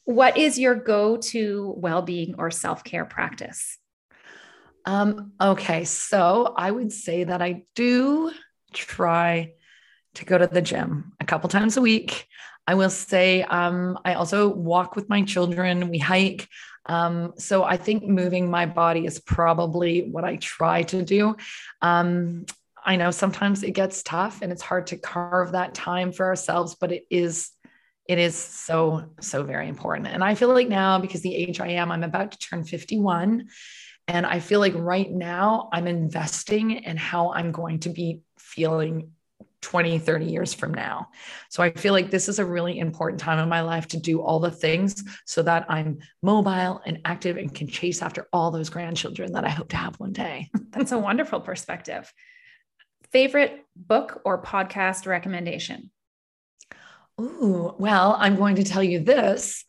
what 0.06 0.38
is 0.38 0.58
your 0.58 0.76
go-to 0.76 1.74
well-being 1.78 2.36
or 2.38 2.50
self-care 2.52 3.06
practice 3.06 3.78
um, 4.88 5.34
okay, 5.40 5.84
so 5.84 6.54
I 6.56 6.72
would 6.72 6.94
say 6.94 7.26
that 7.26 7.42
I 7.42 7.64
do 7.76 8.32
try 8.74 9.52
to 10.16 10.26
go 10.26 10.38
to 10.38 10.48
the 10.48 10.62
gym 10.62 11.12
a 11.20 11.26
couple 11.26 11.50
times 11.50 11.76
a 11.76 11.82
week. 11.82 12.26
I 12.66 12.76
will 12.76 12.90
say 12.90 13.44
um, 13.44 14.00
I 14.06 14.14
also 14.14 14.48
walk 14.48 14.96
with 14.96 15.10
my 15.10 15.24
children, 15.24 15.90
we 15.90 15.98
hike. 15.98 16.48
Um, 16.86 17.34
so 17.38 17.66
I 17.66 17.76
think 17.76 18.06
moving 18.06 18.50
my 18.50 18.66
body 18.66 19.06
is 19.06 19.20
probably 19.20 20.10
what 20.10 20.24
I 20.24 20.38
try 20.38 20.84
to 20.84 21.04
do. 21.04 21.36
Um, 21.82 22.46
I 22.88 22.96
know 22.96 23.12
sometimes 23.12 23.64
it 23.64 23.72
gets 23.72 24.02
tough 24.02 24.42
and 24.42 24.52
it's 24.52 24.62
hard 24.62 24.88
to 24.88 24.98
carve 24.98 25.52
that 25.52 25.76
time 25.76 26.14
for 26.14 26.26
ourselves, 26.26 26.76
but 26.80 26.92
it 26.92 27.06
is 27.12 27.52
it 28.08 28.18
is 28.18 28.36
so 28.36 29.10
so 29.20 29.44
very 29.44 29.68
important. 29.68 30.08
And 30.08 30.24
I 30.24 30.36
feel 30.36 30.48
like 30.54 30.70
now 30.70 30.98
because 30.98 31.22
the 31.22 31.36
age 31.36 31.60
I 31.60 31.68
am, 31.72 31.92
I'm 31.92 32.04
about 32.04 32.32
to 32.32 32.38
turn 32.40 32.64
51 32.64 33.50
and 34.08 34.26
I 34.26 34.40
feel 34.40 34.62
like 34.62 34.74
right 34.74 35.12
now 35.12 35.68
I'm 35.74 35.86
investing 35.86 36.72
in 36.72 36.96
how 36.96 37.34
I'm 37.34 37.52
going 37.52 37.82
to 37.82 37.90
be 37.90 38.22
feeling 38.40 39.12
20, 39.62 40.00
30 40.00 40.26
years 40.26 40.54
from 40.54 40.74
now. 40.74 41.10
So 41.50 41.62
I 41.62 41.72
feel 41.72 41.92
like 41.92 42.10
this 42.10 42.30
is 42.30 42.40
a 42.40 42.46
really 42.46 42.80
important 42.80 43.20
time 43.20 43.40
in 43.40 43.50
my 43.50 43.62
life 43.62 43.88
to 43.90 43.98
do 43.98 44.22
all 44.22 44.40
the 44.40 44.52
things 44.52 45.04
so 45.26 45.42
that 45.44 45.66
I'm 45.68 45.98
mobile 46.22 46.82
and 46.86 47.00
active 47.04 47.36
and 47.36 47.54
can 47.54 47.68
chase 47.68 48.02
after 48.02 48.30
all 48.32 48.50
those 48.50 48.70
grandchildren 48.70 49.34
that 49.34 49.44
I 49.44 49.50
hope 49.50 49.68
to 49.70 49.76
have 49.78 50.00
one 50.00 50.14
day. 50.14 50.50
That's 50.70 50.94
a 50.94 50.98
wonderful 50.98 51.42
perspective. 51.42 52.14
Favorite 53.12 53.66
book 53.76 54.22
or 54.26 54.42
podcast 54.42 55.08
recommendation? 55.08 55.92
Ooh, 57.20 57.74
well, 57.78 58.16
I'm 58.20 58.36
going 58.36 58.56
to 58.56 58.64
tell 58.64 58.84
you 58.84 59.00
this. 59.00 59.64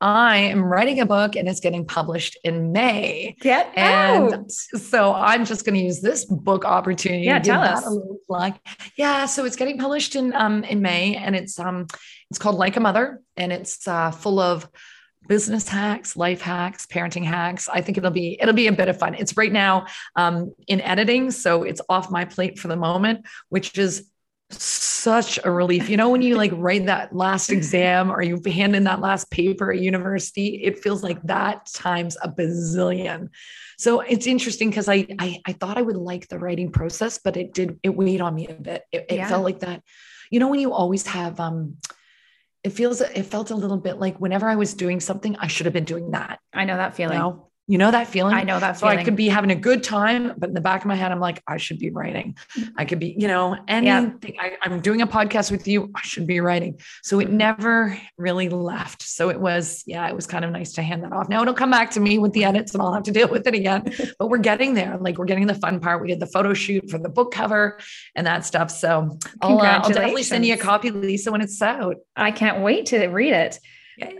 I 0.00 0.36
am 0.36 0.62
writing 0.62 1.00
a 1.00 1.06
book 1.06 1.36
and 1.36 1.48
it's 1.48 1.60
getting 1.60 1.86
published 1.86 2.38
in 2.44 2.72
May. 2.72 3.34
Get 3.40 3.72
and 3.76 4.34
out. 4.34 4.50
so 4.50 5.14
I'm 5.14 5.46
just 5.46 5.64
going 5.64 5.74
to 5.74 5.84
use 5.84 6.00
this 6.00 6.26
book 6.26 6.64
opportunity. 6.66 7.24
Yeah, 7.24 7.38
tell 7.38 7.62
us. 7.62 7.98
Like, 8.28 8.56
yeah, 8.96 9.24
so 9.24 9.46
it's 9.46 9.56
getting 9.56 9.78
published 9.78 10.14
in 10.14 10.34
um 10.34 10.64
in 10.64 10.82
May 10.82 11.16
and 11.16 11.34
it's 11.34 11.58
um 11.58 11.86
it's 12.30 12.38
called 12.38 12.56
Like 12.56 12.76
a 12.76 12.80
Mother 12.80 13.22
and 13.36 13.52
it's 13.52 13.88
uh, 13.88 14.10
full 14.10 14.38
of 14.38 14.68
business 15.26 15.68
hacks, 15.68 16.16
life 16.16 16.40
hacks, 16.40 16.86
parenting 16.86 17.24
hacks. 17.24 17.68
I 17.68 17.80
think 17.80 17.98
it'll 17.98 18.10
be 18.10 18.38
it'll 18.40 18.54
be 18.54 18.66
a 18.66 18.72
bit 18.72 18.88
of 18.88 18.98
fun. 18.98 19.14
It's 19.14 19.36
right 19.36 19.52
now 19.52 19.86
um, 20.16 20.54
in 20.66 20.80
editing, 20.80 21.30
so 21.30 21.62
it's 21.62 21.80
off 21.88 22.10
my 22.10 22.24
plate 22.24 22.58
for 22.58 22.68
the 22.68 22.76
moment, 22.76 23.26
which 23.48 23.78
is 23.78 24.10
such 24.50 25.38
a 25.44 25.50
relief. 25.50 25.88
You 25.88 25.96
know, 25.96 26.10
when 26.10 26.22
you 26.22 26.36
like 26.36 26.52
write 26.54 26.86
that 26.86 27.14
last 27.14 27.50
exam 27.50 28.10
or 28.10 28.22
you 28.22 28.40
hand 28.46 28.76
in 28.76 28.84
that 28.84 29.00
last 29.00 29.30
paper 29.30 29.72
at 29.72 29.80
university, 29.80 30.62
it 30.62 30.78
feels 30.78 31.02
like 31.02 31.20
that 31.22 31.66
times 31.66 32.16
a 32.22 32.30
bazillion. 32.30 33.28
So 33.78 34.00
it's 34.00 34.26
interesting 34.26 34.70
because 34.70 34.88
I, 34.88 35.06
I, 35.18 35.40
I 35.46 35.52
thought 35.52 35.78
I 35.78 35.82
would 35.82 35.96
like 35.96 36.28
the 36.28 36.38
writing 36.38 36.70
process, 36.70 37.18
but 37.22 37.36
it 37.36 37.52
did 37.52 37.78
it 37.82 37.90
weighed 37.90 38.20
on 38.20 38.34
me 38.34 38.46
a 38.46 38.54
bit. 38.54 38.84
It, 38.92 39.06
it 39.08 39.16
yeah. 39.16 39.28
felt 39.28 39.44
like 39.44 39.60
that. 39.60 39.82
You 40.30 40.40
know, 40.40 40.48
when 40.48 40.60
you 40.60 40.72
always 40.72 41.06
have 41.06 41.38
um 41.40 41.76
it 42.66 42.72
feels 42.72 43.00
it 43.00 43.22
felt 43.22 43.52
a 43.52 43.54
little 43.54 43.76
bit 43.76 44.00
like 44.00 44.18
whenever 44.18 44.48
I 44.48 44.56
was 44.56 44.74
doing 44.74 44.98
something, 44.98 45.36
I 45.36 45.46
should 45.46 45.66
have 45.66 45.72
been 45.72 45.84
doing 45.84 46.10
that. 46.10 46.40
I 46.52 46.64
know 46.64 46.76
that 46.76 46.96
feeling. 46.96 47.14
You 47.14 47.22
know? 47.22 47.45
You 47.68 47.78
know 47.78 47.90
that 47.90 48.06
feeling? 48.06 48.32
I 48.32 48.44
know 48.44 48.60
that 48.60 48.78
so 48.78 48.86
feeling. 48.86 48.98
I 49.00 49.04
could 49.04 49.16
be 49.16 49.28
having 49.28 49.50
a 49.50 49.56
good 49.56 49.82
time, 49.82 50.34
but 50.38 50.48
in 50.48 50.54
the 50.54 50.60
back 50.60 50.82
of 50.82 50.86
my 50.86 50.94
head, 50.94 51.10
I'm 51.10 51.18
like, 51.18 51.42
I 51.48 51.56
should 51.56 51.80
be 51.80 51.90
writing. 51.90 52.36
I 52.76 52.84
could 52.84 53.00
be, 53.00 53.16
you 53.18 53.26
know, 53.26 53.56
anything. 53.66 54.34
Yeah. 54.36 54.50
I, 54.62 54.66
am 54.66 54.80
doing 54.80 55.02
a 55.02 55.06
podcast 55.06 55.50
with 55.50 55.66
you. 55.66 55.90
I 55.96 56.00
should 56.02 56.28
be 56.28 56.38
writing. 56.38 56.78
So 57.02 57.18
it 57.18 57.28
never 57.28 57.98
really 58.18 58.48
left. 58.48 59.02
So 59.02 59.30
it 59.30 59.40
was, 59.40 59.82
yeah, 59.84 60.06
it 60.06 60.14
was 60.14 60.28
kind 60.28 60.44
of 60.44 60.52
nice 60.52 60.74
to 60.74 60.82
hand 60.82 61.02
that 61.02 61.12
off. 61.12 61.28
Now 61.28 61.42
it'll 61.42 61.54
come 61.54 61.72
back 61.72 61.90
to 61.92 62.00
me 62.00 62.18
with 62.18 62.32
the 62.34 62.44
edits 62.44 62.72
and 62.72 62.80
I'll 62.80 62.94
have 62.94 63.02
to 63.02 63.10
deal 63.10 63.28
with 63.28 63.48
it 63.48 63.54
again. 63.54 63.92
but 64.18 64.28
we're 64.28 64.38
getting 64.38 64.74
there. 64.74 64.96
Like 65.00 65.18
we're 65.18 65.24
getting 65.24 65.48
the 65.48 65.54
fun 65.54 65.80
part. 65.80 66.00
We 66.00 66.06
did 66.06 66.20
the 66.20 66.26
photo 66.26 66.54
shoot 66.54 66.88
for 66.88 66.98
the 66.98 67.08
book 67.08 67.32
cover 67.32 67.80
and 68.14 68.28
that 68.28 68.44
stuff. 68.44 68.70
So 68.70 69.18
I'll, 69.40 69.58
uh, 69.58 69.64
I'll 69.64 69.88
definitely 69.88 70.22
send 70.22 70.46
you 70.46 70.54
a 70.54 70.58
copy, 70.58 70.92
Lisa, 70.92 71.32
when 71.32 71.40
it's 71.40 71.60
out. 71.60 71.96
I 72.14 72.30
can't 72.30 72.62
wait 72.62 72.86
to 72.86 73.08
read 73.08 73.32
it. 73.32 73.58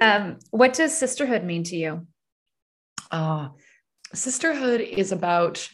Um, 0.00 0.38
what 0.50 0.72
does 0.72 0.96
sisterhood 0.96 1.44
mean 1.44 1.62
to 1.64 1.76
you? 1.76 2.06
Oh, 3.10 3.54
sisterhood 4.12 4.80
is 4.80 5.12
about 5.12 5.68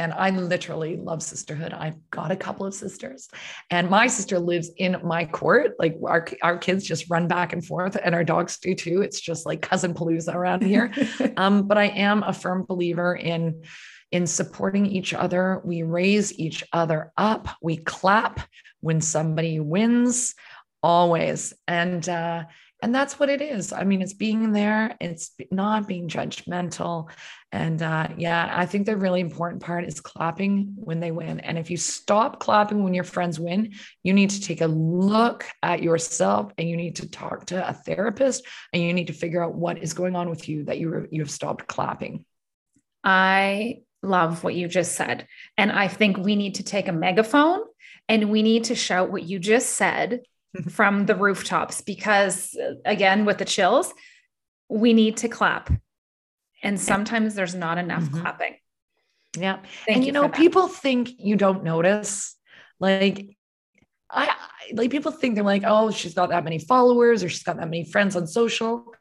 and 0.00 0.14
I 0.14 0.30
literally 0.30 0.96
love 0.96 1.22
sisterhood. 1.22 1.74
I've 1.74 1.98
got 2.10 2.30
a 2.30 2.36
couple 2.36 2.64
of 2.64 2.72
sisters, 2.72 3.28
and 3.70 3.90
my 3.90 4.06
sister 4.06 4.38
lives 4.38 4.70
in 4.78 4.96
my 5.04 5.26
court. 5.26 5.74
Like 5.78 5.98
our, 6.02 6.26
our 6.40 6.56
kids 6.56 6.86
just 6.86 7.10
run 7.10 7.28
back 7.28 7.52
and 7.52 7.62
forth, 7.62 7.98
and 8.02 8.14
our 8.14 8.24
dogs 8.24 8.56
do 8.58 8.74
too. 8.74 9.02
It's 9.02 9.20
just 9.20 9.44
like 9.44 9.60
cousin 9.60 9.92
palooza 9.92 10.34
around 10.34 10.62
here. 10.62 10.90
um, 11.36 11.68
but 11.68 11.76
I 11.76 11.88
am 11.88 12.22
a 12.22 12.32
firm 12.32 12.64
believer 12.66 13.14
in 13.14 13.62
in 14.10 14.26
supporting 14.26 14.86
each 14.86 15.12
other. 15.12 15.60
We 15.64 15.82
raise 15.82 16.36
each 16.38 16.64
other 16.72 17.12
up. 17.18 17.48
We 17.60 17.76
clap 17.76 18.40
when 18.80 19.02
somebody 19.02 19.60
wins, 19.60 20.34
always. 20.82 21.52
And 21.68 22.08
uh, 22.08 22.44
and 22.82 22.94
that's 22.94 23.18
what 23.18 23.28
it 23.28 23.42
is. 23.42 23.72
I 23.72 23.84
mean 23.84 24.02
it's 24.02 24.14
being 24.14 24.52
there 24.52 24.96
it's 25.00 25.32
not 25.50 25.86
being 25.86 26.08
judgmental 26.08 27.10
and 27.52 27.82
uh, 27.82 28.08
yeah 28.16 28.50
i 28.52 28.64
think 28.64 28.86
the 28.86 28.96
really 28.96 29.20
important 29.20 29.62
part 29.62 29.84
is 29.84 30.00
clapping 30.00 30.72
when 30.76 31.00
they 31.00 31.10
win. 31.10 31.40
And 31.40 31.58
if 31.58 31.70
you 31.70 31.76
stop 31.76 32.40
clapping 32.40 32.82
when 32.82 32.94
your 32.94 33.04
friends 33.04 33.38
win 33.38 33.72
you 34.02 34.12
need 34.12 34.30
to 34.30 34.40
take 34.40 34.60
a 34.60 34.66
look 34.66 35.46
at 35.62 35.82
yourself 35.82 36.52
and 36.58 36.68
you 36.68 36.76
need 36.76 36.96
to 36.96 37.08
talk 37.10 37.46
to 37.46 37.68
a 37.68 37.72
therapist 37.72 38.46
and 38.72 38.82
you 38.82 38.92
need 38.92 39.08
to 39.08 39.12
figure 39.12 39.44
out 39.44 39.54
what 39.54 39.78
is 39.78 39.94
going 39.94 40.16
on 40.16 40.30
with 40.30 40.48
you 40.48 40.64
that 40.64 40.78
you 40.78 41.06
you 41.10 41.22
have 41.22 41.30
stopped 41.30 41.66
clapping. 41.66 42.24
I 43.02 43.82
love 44.02 44.42
what 44.42 44.54
you 44.54 44.66
just 44.66 44.92
said 44.92 45.26
and 45.58 45.70
i 45.70 45.86
think 45.86 46.16
we 46.16 46.34
need 46.34 46.54
to 46.54 46.62
take 46.62 46.88
a 46.88 46.92
megaphone 46.92 47.60
and 48.08 48.30
we 48.30 48.42
need 48.42 48.64
to 48.64 48.74
shout 48.74 49.10
what 49.10 49.24
you 49.24 49.38
just 49.38 49.70
said 49.70 50.20
from 50.68 51.06
the 51.06 51.14
rooftops 51.14 51.80
because 51.80 52.56
again 52.84 53.24
with 53.24 53.38
the 53.38 53.44
chills 53.44 53.92
we 54.70 54.92
need 54.92 55.18
to 55.18 55.28
clap. 55.28 55.70
And 56.62 56.80
sometimes 56.80 57.34
there's 57.34 57.54
not 57.54 57.78
enough 57.78 58.04
mm-hmm. 58.04 58.20
clapping. 58.20 58.56
Yeah. 59.36 59.58
Thank 59.86 59.96
and 59.96 60.04
you, 60.04 60.06
you 60.08 60.12
know 60.12 60.28
people 60.28 60.68
think 60.68 61.10
you 61.18 61.36
don't 61.36 61.64
notice. 61.64 62.36
Like 62.78 63.36
I 64.10 64.34
like 64.72 64.90
people 64.90 65.12
think 65.12 65.34
they're 65.34 65.44
like 65.44 65.62
oh 65.66 65.90
she's 65.90 66.14
got 66.14 66.30
that 66.30 66.44
many 66.44 66.58
followers 66.58 67.22
or 67.22 67.28
she's 67.28 67.42
got 67.42 67.56
that 67.56 67.68
many 67.68 67.84
friends 67.84 68.16
on 68.16 68.26
social. 68.26 68.94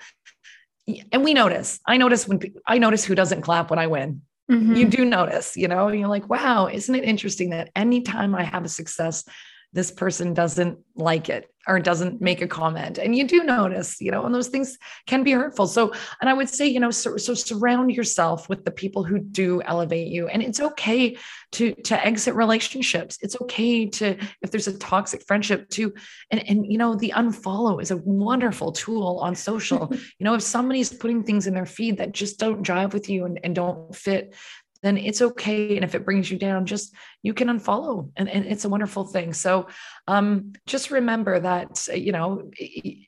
And 1.12 1.23
we 1.23 1.33
notice. 1.33 1.79
I 1.85 1.97
notice 1.97 2.27
when 2.27 2.39
i 2.65 2.77
notice 2.77 3.05
who 3.05 3.15
doesn't 3.15 3.41
clap 3.41 3.69
when 3.69 3.79
i 3.79 3.88
win. 3.88 4.21
Mm-hmm. 4.49 4.73
you 4.73 4.85
do 4.88 5.05
notice 5.05 5.55
you 5.55 5.67
know? 5.67 5.89
You're 5.89 6.07
like 6.07 6.27
wow 6.27 6.67
isn't 6.67 6.95
it 6.95 7.03
interesting 7.03 7.51
that 7.51 7.69
anytime 7.75 8.33
i 8.33 8.43
have 8.43 8.65
a 8.65 8.69
success 8.69 9.23
this 9.73 9.91
person 9.91 10.34
doesn't 10.34 10.79
like 10.95 11.29
it 11.29 11.49
or 11.67 11.79
doesn't 11.79 12.19
make 12.19 12.41
a 12.41 12.47
comment. 12.47 12.97
And 12.97 13.15
you 13.15 13.27
do 13.27 13.43
notice 13.43 14.01
you 14.01 14.12
know 14.12 14.25
and 14.25 14.34
those 14.34 14.47
things 14.47 14.77
can 15.05 15.23
be 15.23 15.32
hurtful. 15.32 15.67
So 15.67 15.93
and 16.19 16.29
i 16.29 16.34
would 16.34 16.49
say 16.49 16.67
you 16.67 16.79
know 16.79 16.89
so, 16.89 17.17
so 17.17 17.34
surround 17.34 17.91
yourself 17.91 18.49
with 18.49 18.65
the 18.65 18.71
people 18.71 19.03
who 19.03 19.19
do 19.19 19.62
elevate 19.63 20.08
you. 20.08 20.27
And 20.27 20.41
it's 20.41 20.60
okay 20.60 21.17
to 21.53 21.73
to 21.73 22.05
exit 22.05 22.34
relationships. 22.34 23.17
It's 23.21 23.39
okay 23.41 23.86
to 23.86 24.17
if 24.41 24.51
there's 24.51 24.67
a 24.67 24.77
toxic 24.77 25.25
friendship 25.27 25.69
to 25.71 25.93
and 26.32 26.47
and 26.49 26.65
you 26.71 26.77
know 26.77 26.95
the 26.95 27.13
unfollow 27.15 27.82
is 27.82 27.91
a 27.91 27.97
wonderful 27.97 28.71
tool 28.71 29.19
on 29.21 29.36
social. 29.36 29.93
You 30.19 30.25
know 30.25 30.34
if 30.34 30.41
somebody's 30.41 30.91
putting 30.91 31.23
things 31.23 31.47
in 31.47 31.53
their 31.53 31.65
feed 31.65 31.97
that 31.97 32.12
just 32.12 32.39
don't 32.39 32.63
jive 32.63 32.93
with 32.93 33.10
you 33.10 33.25
and, 33.25 33.39
and 33.43 33.55
don't 33.55 33.95
fit 33.95 34.34
then 34.81 34.97
it's 34.97 35.21
okay. 35.21 35.75
And 35.75 35.83
if 35.83 35.95
it 35.95 36.05
brings 36.05 36.31
you 36.31 36.37
down, 36.37 36.65
just 36.65 36.93
you 37.21 37.33
can 37.33 37.47
unfollow 37.47 38.11
and, 38.15 38.29
and 38.29 38.45
it's 38.45 38.65
a 38.65 38.69
wonderful 38.69 39.05
thing. 39.05 39.33
So 39.33 39.67
um, 40.07 40.53
just 40.65 40.91
remember 40.91 41.39
that, 41.39 41.87
you 41.93 42.11
know, 42.11 42.49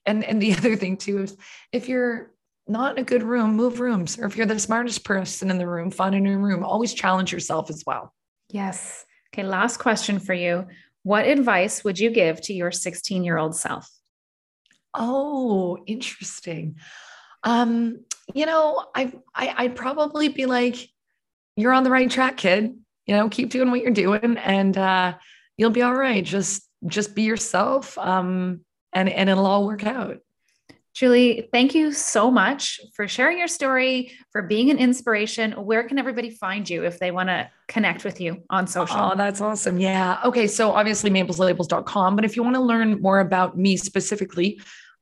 and, 0.05 0.23
and 0.23 0.41
the 0.41 0.53
other 0.57 0.75
thing 0.75 0.97
too 0.97 1.23
is 1.23 1.37
if 1.71 1.87
you're 1.87 2.31
not 2.67 2.97
in 2.97 3.01
a 3.01 3.05
good 3.05 3.23
room, 3.23 3.55
move 3.55 3.79
rooms. 3.79 4.17
Or 4.17 4.25
if 4.25 4.37
you're 4.37 4.45
the 4.45 4.59
smartest 4.59 5.03
person 5.03 5.49
in 5.49 5.57
the 5.57 5.67
room, 5.67 5.91
find 5.91 6.15
a 6.15 6.19
new 6.19 6.37
room. 6.37 6.63
Always 6.63 6.93
challenge 6.93 7.31
yourself 7.31 7.69
as 7.69 7.83
well. 7.85 8.13
Yes. 8.49 9.05
Okay. 9.33 9.43
Last 9.43 9.77
question 9.77 10.19
for 10.19 10.33
you. 10.33 10.67
What 11.03 11.25
advice 11.25 11.83
would 11.83 11.99
you 11.99 12.11
give 12.11 12.41
to 12.41 12.53
your 12.53 12.71
16 12.71 13.23
year 13.23 13.37
old 13.37 13.55
self? 13.55 13.89
Oh, 14.93 15.77
interesting. 15.87 16.75
Um, 17.43 18.05
you 18.33 18.45
know, 18.45 18.85
I, 18.93 19.13
I 19.33 19.53
I'd 19.57 19.75
probably 19.75 20.29
be 20.29 20.45
like, 20.45 20.89
you're 21.55 21.73
on 21.73 21.83
the 21.83 21.91
right 21.91 22.09
track, 22.09 22.37
kid. 22.37 22.77
You 23.05 23.15
know, 23.15 23.29
keep 23.29 23.49
doing 23.49 23.71
what 23.71 23.81
you're 23.81 23.91
doing 23.91 24.37
and 24.37 24.77
uh, 24.77 25.15
you'll 25.57 25.71
be 25.71 25.81
all 25.81 25.95
right. 25.95 26.23
Just 26.23 26.67
just 26.87 27.15
be 27.15 27.23
yourself. 27.23 27.97
Um, 27.97 28.61
and, 28.93 29.09
and 29.09 29.29
it'll 29.29 29.45
all 29.45 29.65
work 29.65 29.85
out. 29.85 30.17
Julie, 30.93 31.47
thank 31.53 31.73
you 31.73 31.93
so 31.93 32.29
much 32.29 32.81
for 32.95 33.07
sharing 33.07 33.37
your 33.37 33.47
story, 33.47 34.11
for 34.31 34.41
being 34.41 34.69
an 34.71 34.77
inspiration. 34.77 35.53
Where 35.53 35.83
can 35.83 35.97
everybody 35.97 36.31
find 36.31 36.69
you 36.69 36.83
if 36.83 36.99
they 36.99 37.11
want 37.11 37.29
to 37.29 37.49
connect 37.69 38.03
with 38.03 38.19
you 38.19 38.43
on 38.49 38.67
social? 38.67 38.97
Oh, 38.99 39.15
that's 39.15 39.39
awesome. 39.39 39.79
Yeah. 39.79 40.19
Okay. 40.25 40.47
So 40.47 40.71
obviously 40.71 41.09
mabelslabels.com, 41.09 42.17
but 42.17 42.25
if 42.25 42.35
you 42.35 42.43
want 42.43 42.55
to 42.55 42.61
learn 42.61 43.01
more 43.01 43.21
about 43.21 43.57
me 43.57 43.77
specifically, 43.77 44.59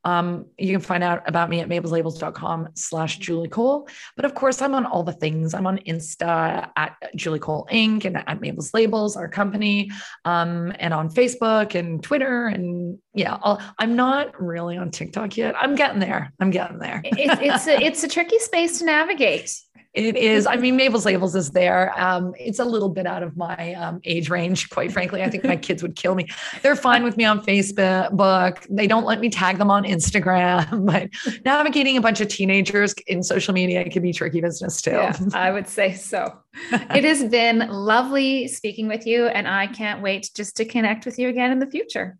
um, 0.10 0.48
you 0.58 0.72
can 0.72 0.82
find 0.82 1.04
out 1.04 1.22
about 1.28 1.50
me 1.50 1.60
at 1.60 1.70
mabelslabels.com 1.70 2.70
slash 2.74 3.20
Julie 3.20 3.48
Cole. 3.48 3.88
But 4.16 4.26
of 4.26 4.34
course, 4.34 4.60
I'm 4.60 4.74
on 4.74 4.88
all 4.88 5.04
the 5.04 5.14
things. 5.14 5.54
I'm 5.54 5.68
on 5.68 5.78
Insta 5.80 6.70
at 6.76 6.96
Julie 7.16 7.38
Cole 7.38 7.68
Inc. 7.72 8.06
and 8.06 8.18
at 8.18 8.42
Mabel's 8.42 8.74
Labels, 8.74 9.16
our 9.16 9.28
company, 9.28 9.92
um, 10.26 10.74
and 10.80 10.96
on 10.96 11.10
Facebook 11.10 11.76
and 11.76 12.02
Twitter. 12.02 12.48
And 12.48 12.98
yeah, 13.14 13.38
i 13.44 13.84
am 13.84 13.96
not 13.96 14.40
really 14.42 14.78
on 14.78 14.90
TikTok 14.90 15.38
yet. 15.38 15.56
I'm 15.56 15.76
getting 15.76 16.00
there. 16.00 16.34
I'm 16.40 16.50
getting 16.50 16.80
there. 16.80 17.02
it's, 17.04 17.42
it's, 17.42 17.68
a, 17.68 17.86
it's 17.86 18.04
a 18.04 18.08
tricky 18.08 18.40
space 18.40 18.80
to 18.80 18.86
navigate. 18.86 19.56
It 19.94 20.16
is. 20.16 20.46
I 20.46 20.56
mean, 20.56 20.76
Mabel's 20.76 21.06
Labels 21.06 21.36
is 21.36 21.50
there. 21.50 22.00
Um, 22.00 22.36
it's 22.38 22.60
a 22.60 22.66
little 22.66 22.90
bit 22.90 23.08
out 23.08 23.24
of 23.24 23.36
my 23.36 23.74
um, 23.74 24.00
age 24.04 24.30
range, 24.30 24.70
quite 24.70 24.92
frankly. 24.92 25.24
I 25.24 25.30
think 25.32 25.44
my 25.44 25.56
kids 25.56 25.82
would 25.82 25.96
kill 25.96 26.14
me. 26.14 26.28
They're 26.62 26.76
fine 26.76 27.04
with 27.04 27.18
me 27.18 27.26
on 27.26 27.44
Facebook. 27.44 28.68
They 28.70 28.86
don't 28.86 29.06
let 29.06 29.20
me 29.20 29.30
tag 29.30 29.58
them 29.58 29.72
on 29.72 29.84
Instagram. 29.84 30.86
But 30.90 31.10
navigating 31.46 31.98
a 31.98 32.02
bunch 32.02 32.20
of 32.20 32.30
teenagers 32.30 32.94
in 33.06 33.22
social 33.22 33.54
media 33.54 33.88
can 33.90 34.02
be 34.02 34.12
tricky 34.12 34.42
business 34.42 34.82
too. 34.82 34.92
Yeah, 34.92 35.18
I 35.34 35.52
would 35.52 35.68
say 35.68 35.94
so. 35.94 36.40
it 36.72 37.04
has 37.04 37.24
been 37.26 37.60
lovely 37.70 38.48
speaking 38.48 38.88
with 38.88 39.06
you, 39.06 39.28
and 39.28 39.48
I 39.48 39.68
can't 39.68 40.02
wait 40.02 40.32
just 40.36 40.56
to 40.58 40.66
connect 40.66 41.06
with 41.06 41.20
you 41.20 41.30
again 41.30 41.52
in 41.52 41.60
the 41.60 41.70
future. 41.70 42.18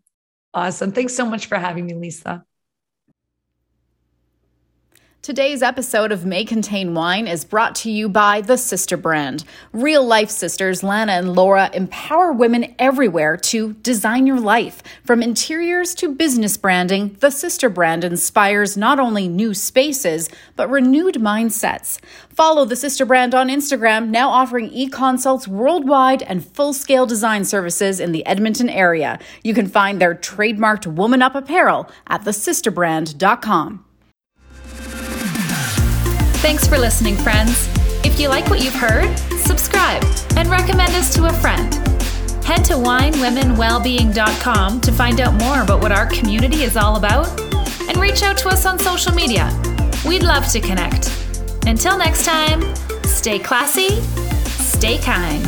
Awesome. 0.54 0.92
Thanks 0.92 1.14
so 1.14 1.24
much 1.24 1.46
for 1.46 1.56
having 1.56 1.86
me, 1.86 1.94
Lisa. 1.94 2.44
Today's 5.22 5.62
episode 5.62 6.12
of 6.12 6.24
May 6.24 6.46
Contain 6.46 6.94
Wine 6.94 7.28
is 7.28 7.44
brought 7.44 7.74
to 7.74 7.90
you 7.90 8.08
by 8.08 8.40
the 8.40 8.56
Sister 8.56 8.96
Brand. 8.96 9.44
Real 9.70 10.02
life 10.02 10.30
sisters 10.30 10.82
Lana 10.82 11.12
and 11.12 11.34
Laura 11.34 11.68
empower 11.74 12.32
women 12.32 12.74
everywhere 12.78 13.36
to 13.36 13.74
design 13.82 14.26
your 14.26 14.40
life. 14.40 14.82
From 15.04 15.22
interiors 15.22 15.94
to 15.96 16.14
business 16.14 16.56
branding, 16.56 17.18
the 17.20 17.28
Sister 17.28 17.68
Brand 17.68 18.02
inspires 18.02 18.78
not 18.78 18.98
only 18.98 19.28
new 19.28 19.52
spaces, 19.52 20.30
but 20.56 20.70
renewed 20.70 21.16
mindsets. 21.16 22.00
Follow 22.30 22.64
the 22.64 22.74
Sister 22.74 23.04
Brand 23.04 23.34
on 23.34 23.50
Instagram, 23.50 24.08
now 24.08 24.30
offering 24.30 24.70
e 24.70 24.88
consults 24.88 25.46
worldwide 25.46 26.22
and 26.22 26.42
full 26.42 26.72
scale 26.72 27.04
design 27.04 27.44
services 27.44 28.00
in 28.00 28.12
the 28.12 28.24
Edmonton 28.24 28.70
area. 28.70 29.18
You 29.44 29.52
can 29.52 29.66
find 29.66 30.00
their 30.00 30.14
trademarked 30.14 30.86
Woman 30.86 31.20
Up 31.20 31.34
apparel 31.34 31.90
at 32.06 32.24
thesisterbrand.com. 32.24 33.84
Thanks 36.40 36.66
for 36.66 36.78
listening, 36.78 37.16
friends. 37.16 37.68
If 38.02 38.18
you 38.18 38.30
like 38.30 38.48
what 38.48 38.64
you've 38.64 38.74
heard, 38.74 39.14
subscribe 39.40 40.02
and 40.36 40.48
recommend 40.48 40.94
us 40.94 41.12
to 41.14 41.26
a 41.26 41.32
friend. 41.34 41.74
Head 42.42 42.64
to 42.64 42.72
winewomenwellbeing.com 42.74 44.80
to 44.80 44.92
find 44.92 45.20
out 45.20 45.34
more 45.34 45.60
about 45.60 45.82
what 45.82 45.92
our 45.92 46.06
community 46.06 46.62
is 46.62 46.78
all 46.78 46.96
about 46.96 47.28
and 47.88 47.98
reach 47.98 48.22
out 48.22 48.38
to 48.38 48.48
us 48.48 48.64
on 48.64 48.78
social 48.78 49.14
media. 49.14 49.52
We'd 50.06 50.22
love 50.22 50.48
to 50.48 50.60
connect. 50.60 51.10
Until 51.66 51.98
next 51.98 52.24
time, 52.24 52.62
stay 53.04 53.38
classy, 53.38 54.00
stay 54.00 54.96
kind. 54.96 55.44